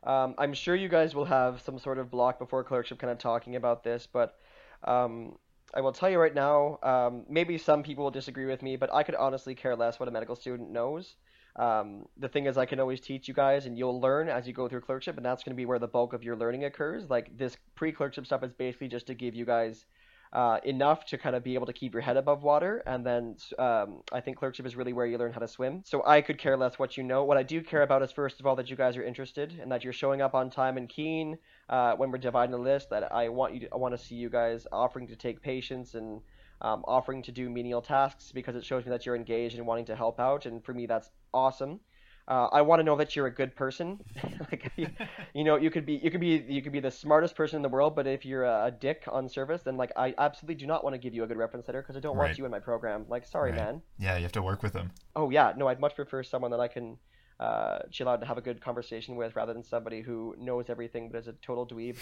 [0.03, 3.17] Um, I'm sure you guys will have some sort of block before clerkship kind of
[3.17, 4.37] talking about this, but
[4.83, 5.37] um,
[5.73, 8.93] I will tell you right now, um, maybe some people will disagree with me, but
[8.93, 11.15] I could honestly care less what a medical student knows.
[11.55, 14.53] Um, the thing is, I can always teach you guys, and you'll learn as you
[14.53, 17.09] go through clerkship, and that's going to be where the bulk of your learning occurs.
[17.09, 19.85] Like this pre-clerkship stuff is basically just to give you guys
[20.33, 23.37] uh, enough to kind of be able to keep your head above water, and then
[23.57, 25.81] um, I think clerkship is really where you learn how to swim.
[25.85, 27.23] So I could care less what you know.
[27.23, 29.71] What I do care about is first of all that you guys are interested and
[29.71, 31.37] that you're showing up on time and keen
[31.69, 32.89] uh, when we're dividing the list.
[32.89, 35.95] That I want you, to, I want to see you guys offering to take patients
[35.95, 36.19] and
[36.61, 39.85] um, offering to do menial tasks because it shows me that you're engaged and wanting
[39.85, 40.45] to help out.
[40.45, 41.79] And for me, that's awesome.
[42.27, 43.99] Uh, I want to know that you're a good person.
[44.51, 44.87] like, you,
[45.33, 47.61] you, know, you could be, you could be, you could be the smartest person in
[47.61, 50.65] the world, but if you're a, a dick on service, then like I absolutely do
[50.65, 52.27] not want to give you a good reference letter because I don't right.
[52.27, 53.05] want you in my program.
[53.07, 53.59] Like, sorry, right.
[53.59, 53.81] man.
[53.99, 54.91] Yeah, you have to work with them.
[55.15, 56.97] Oh yeah, no, I'd much prefer someone that I can
[57.39, 61.09] uh, chill out and have a good conversation with rather than somebody who knows everything
[61.09, 61.97] but is a total dweeb.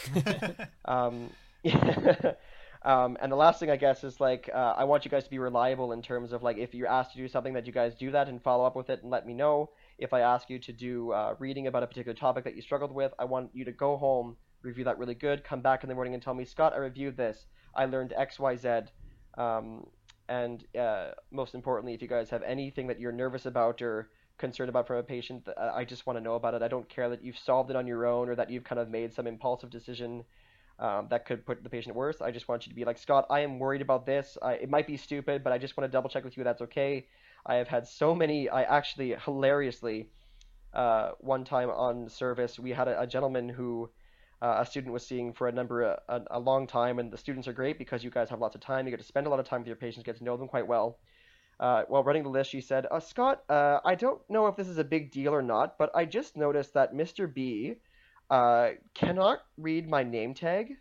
[0.86, 1.30] um,
[1.64, 2.34] yeah.
[2.86, 5.30] Um, and the last thing I guess is like uh, I want you guys to
[5.30, 7.96] be reliable in terms of like if you're asked to do something that you guys
[7.96, 9.70] do that and follow up with it and let me know.
[9.98, 12.92] If I ask you to do uh, reading about a particular topic that you struggled
[12.92, 15.96] with, I want you to go home, review that really good, come back in the
[15.96, 17.46] morning and tell me, Scott, I reviewed this.
[17.76, 18.70] I learned X, Y, Z.
[19.38, 19.88] Um,
[20.28, 24.70] and uh, most importantly, if you guys have anything that you're nervous about or concerned
[24.70, 26.62] about from a patient, uh, I just want to know about it.
[26.62, 28.90] I don't care that you've solved it on your own or that you've kind of
[28.90, 30.24] made some impulsive decision
[30.80, 32.22] um, that could put the patient worse.
[32.22, 34.38] I just want you to be like, Scott, I am worried about this.
[34.42, 36.62] I, it might be stupid, but I just want to double check with you that's
[36.62, 37.08] okay.
[37.46, 40.10] I have had so many, I actually, hilariously,
[40.74, 43.90] uh, one time on service, we had a, a gentleman who
[44.42, 47.48] uh, a student was seeing for a number, a, a, long time, and the students
[47.48, 48.86] are great because you guys have lots of time.
[48.86, 50.48] You get to spend a lot of time with your patients, get to know them
[50.48, 50.98] quite well.
[51.60, 54.68] Uh, while running the list, she said, uh, Scott, uh, I don't know if this
[54.68, 57.32] is a big deal or not, but I just noticed that Mr.
[57.32, 57.76] B
[58.34, 60.78] uh, cannot read my name tag,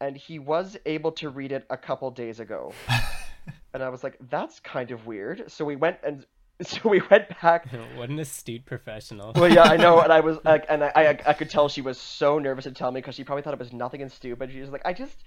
[0.00, 2.72] and he was able to read it a couple days ago.
[3.74, 5.50] and I was like, that's kind of weird.
[5.50, 6.24] So we went and
[6.62, 7.66] so we went back.
[7.96, 9.32] What an astute professional.
[9.34, 11.80] well, yeah, I know, and I was like, and I, I, I could tell she
[11.80, 14.52] was so nervous to tell me because she probably thought it was nothing and stupid.
[14.52, 15.24] She was like, I just,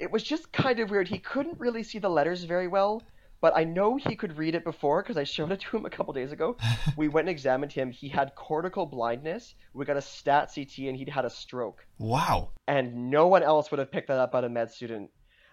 [0.00, 1.06] it was just kind of weird.
[1.06, 3.04] He couldn't really see the letters very well,
[3.40, 5.90] but I know he could read it before because I showed it to him a
[5.90, 6.56] couple days ago.
[6.96, 7.90] we went and examined him.
[7.90, 9.54] He had cortical blindness.
[9.72, 11.86] We got a stat CT, and he'd had a stroke.
[11.98, 12.50] Wow.
[12.66, 15.10] And no one else would have picked that up but a med student.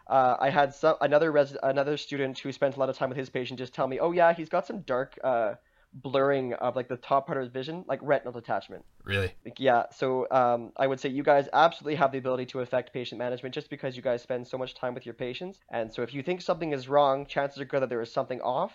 [0.08, 3.18] Uh, I had some another res- another student who spent a lot of time with
[3.18, 5.56] his patient just tell me, oh yeah, he's got some dark uh,
[5.96, 8.84] blurring of like the top part of his vision, like retinal detachment.
[9.04, 9.34] Really?
[9.58, 9.84] Yeah.
[9.92, 13.56] So um, I would say you guys absolutely have the ability to affect patient management
[13.56, 15.60] just because you guys spend so much time with your patients.
[15.70, 18.42] And so if you think something is wrong, chances are good that there is something
[18.42, 18.74] off.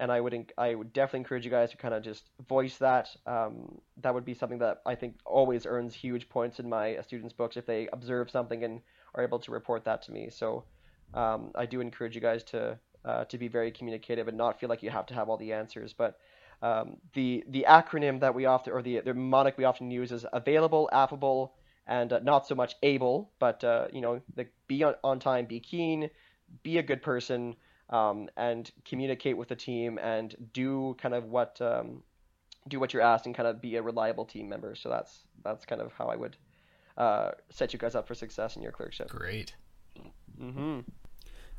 [0.00, 3.08] and I would I would definitely encourage you guys to kind of just voice that.
[3.26, 7.34] Um, that would be something that I think always earns huge points in my students'
[7.34, 8.80] books if they observe something and
[9.14, 10.30] are able to report that to me.
[10.30, 10.64] So
[11.12, 14.70] um, I do encourage you guys to uh, to be very communicative and not feel
[14.70, 15.92] like you have to have all the answers.
[15.92, 16.18] But
[16.62, 20.26] um, the the acronym that we often or the the mnemonic we often use is
[20.32, 21.54] available, affable,
[21.86, 23.30] and uh, not so much able.
[23.38, 26.10] But uh, you know, the, be on, on time, be keen,
[26.62, 27.56] be a good person,
[27.88, 32.02] um, and communicate with the team and do kind of what um,
[32.68, 34.74] do what you're asked and kind of be a reliable team member.
[34.74, 36.36] So that's that's kind of how I would
[36.96, 39.08] uh, set you guys up for success in your clerkship.
[39.08, 39.54] Great.
[40.40, 40.80] Mm-hmm.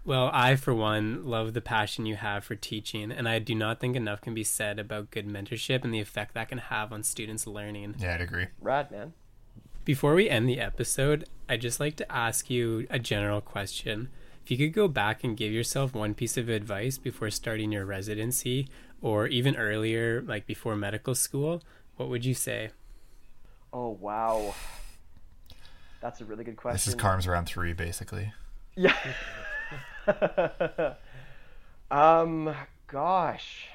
[0.04, 3.80] Well, I, for one, love the passion you have for teaching, and I do not
[3.80, 7.04] think enough can be said about good mentorship and the effect that can have on
[7.04, 7.95] students' learning.
[7.99, 8.47] Yeah, I'd agree.
[8.60, 9.14] Rad, man.
[9.86, 14.10] Before we end the episode, I'd just like to ask you a general question.
[14.43, 17.86] If you could go back and give yourself one piece of advice before starting your
[17.86, 18.68] residency,
[19.04, 21.62] or even earlier, like before medical school,
[21.97, 22.72] what would you say?
[23.72, 24.56] Oh, wow.
[26.02, 26.74] That's a really good question.
[26.76, 28.34] This is Carm's round three, basically.
[28.76, 28.95] Yeah.
[31.91, 32.54] um,
[32.88, 33.68] gosh.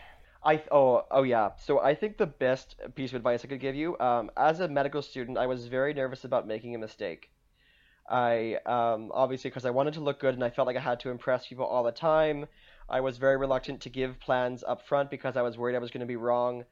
[0.45, 1.51] I oh oh yeah.
[1.59, 4.69] So I think the best piece of advice I could give you, um, as a
[4.69, 7.31] medical student, I was very nervous about making a mistake.
[8.09, 11.01] I um, obviously because I wanted to look good and I felt like I had
[11.01, 12.47] to impress people all the time.
[12.89, 15.91] I was very reluctant to give plans up front because I was worried I was
[15.91, 16.65] going to be wrong.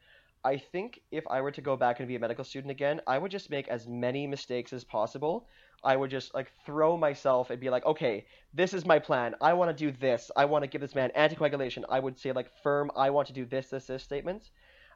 [0.44, 3.18] I think if I were to go back and be a medical student again, I
[3.18, 5.46] would just make as many mistakes as possible
[5.84, 8.24] I would just like throw myself and be like, okay,
[8.54, 9.34] this is my plan.
[9.40, 10.30] I want to do this.
[10.34, 11.84] I want to give this man anticoagulation.
[11.88, 14.50] I would say like firm, I want to do this, this, this statements.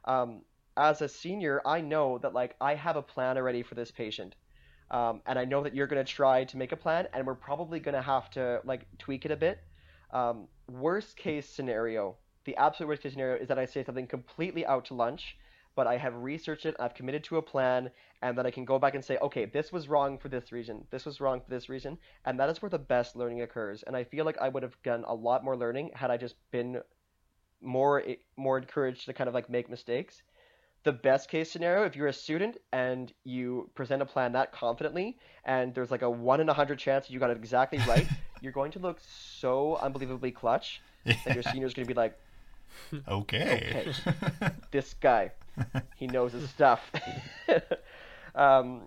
[0.05, 0.41] Um,
[0.75, 4.35] as a senior, I know that like I have a plan already for this patient.
[4.89, 7.35] Um, and I know that you're going to try to make a plan, and we're
[7.35, 9.59] probably going to have to like tweak it a bit.
[10.11, 14.65] Um, worst case scenario, the absolute worst case scenario is that I say something completely
[14.65, 15.37] out to lunch,
[15.75, 17.89] but I have researched it, I've committed to a plan,
[18.21, 20.85] and then I can go back and say, okay, this was wrong for this reason,
[20.91, 23.83] this was wrong for this reason, and that is where the best learning occurs.
[23.83, 26.35] And I feel like I would have done a lot more learning had I just
[26.51, 26.81] been
[27.61, 30.21] more eh, more encouraged to kind of like make mistakes.
[30.83, 35.17] The best case scenario, if you're a student and you present a plan that confidently,
[35.43, 38.07] and there's like a one in a hundred chance you got it exactly right,
[38.41, 41.15] you're going to look so unbelievably clutch yeah.
[41.25, 42.17] that your senior's going to be like,
[43.07, 45.31] okay, okay, this guy,
[45.95, 46.91] he knows his stuff.
[48.35, 48.83] Um,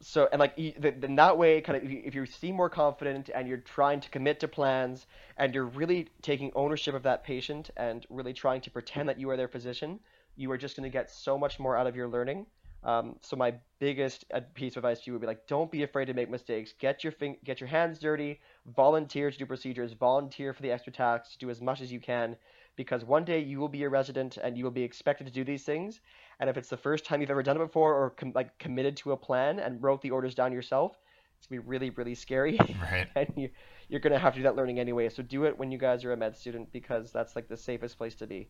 [0.00, 3.58] so and like in that way, kind of if you, seem more confident and you're
[3.58, 5.06] trying to commit to plans
[5.38, 9.30] and you're really taking ownership of that patient and really trying to pretend that you
[9.30, 9.98] are their physician,
[10.36, 12.46] you are just going to get so much more out of your learning.
[12.84, 16.04] Um, so my biggest piece of advice to you would be like, don't be afraid
[16.04, 16.72] to make mistakes.
[16.78, 18.38] Get your fing- get your hands dirty.
[18.76, 19.92] Volunteer to do procedures.
[19.92, 21.36] Volunteer for the extra tasks.
[21.36, 22.36] Do as much as you can,
[22.76, 25.44] because one day you will be a resident and you will be expected to do
[25.44, 26.00] these things.
[26.40, 28.96] And if it's the first time you've ever done it before or com- like committed
[28.98, 30.96] to a plan and wrote the orders down yourself,
[31.38, 32.58] it's gonna be really really scary.
[32.80, 33.08] Right.
[33.16, 33.50] and you
[33.88, 35.08] you're gonna have to do that learning anyway.
[35.08, 37.98] So do it when you guys are a med student because that's like the safest
[37.98, 38.48] place to be.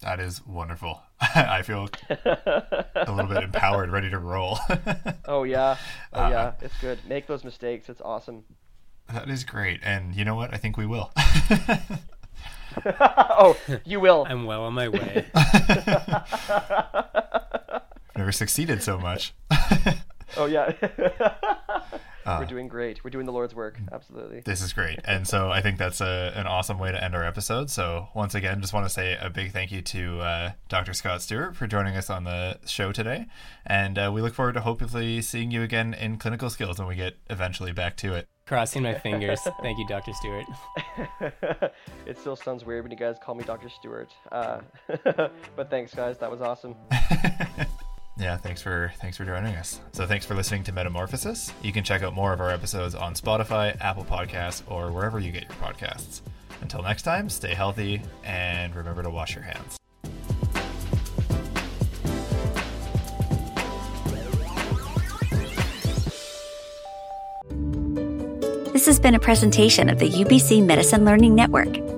[0.00, 1.00] That is wonderful.
[1.20, 4.58] I feel a little bit empowered, ready to roll.
[5.24, 5.78] oh yeah,
[6.12, 6.98] oh uh, yeah, it's good.
[7.08, 7.88] Make those mistakes.
[7.88, 8.44] It's awesome.
[9.10, 10.52] That is great, and you know what?
[10.52, 11.12] I think we will.
[13.00, 14.26] oh, you will.
[14.28, 15.26] I'm well on my way.
[18.16, 19.32] Never succeeded so much.
[20.36, 20.72] oh yeah.
[22.26, 23.04] Uh, We're doing great.
[23.04, 23.78] We're doing the Lord's work.
[23.92, 24.40] Absolutely.
[24.40, 24.98] This is great.
[25.04, 27.70] And so I think that's a, an awesome way to end our episode.
[27.70, 30.92] So once again, just want to say a big thank you to uh, Dr.
[30.92, 33.26] Scott Stewart for joining us on the show today.
[33.64, 36.96] And uh, we look forward to hopefully seeing you again in clinical skills when we
[36.96, 38.26] get eventually back to it.
[38.46, 39.40] Crossing my fingers.
[39.62, 40.12] Thank you, Dr.
[40.12, 40.46] Stewart.
[42.06, 43.68] it still sounds weird when you guys call me Dr.
[43.68, 44.12] Stewart.
[44.30, 44.60] Uh,
[45.56, 46.18] but thanks, guys.
[46.18, 46.74] That was awesome.
[48.18, 49.80] yeah, thanks for thanks for joining us.
[49.92, 51.52] So thanks for listening to Metamorphosis.
[51.62, 55.32] You can check out more of our episodes on Spotify, Apple Podcasts, or wherever you
[55.32, 56.22] get your podcasts.
[56.62, 59.76] Until next time, stay healthy and remember to wash your hands.
[68.72, 71.95] This has been a presentation of the UBC Medicine Learning Network.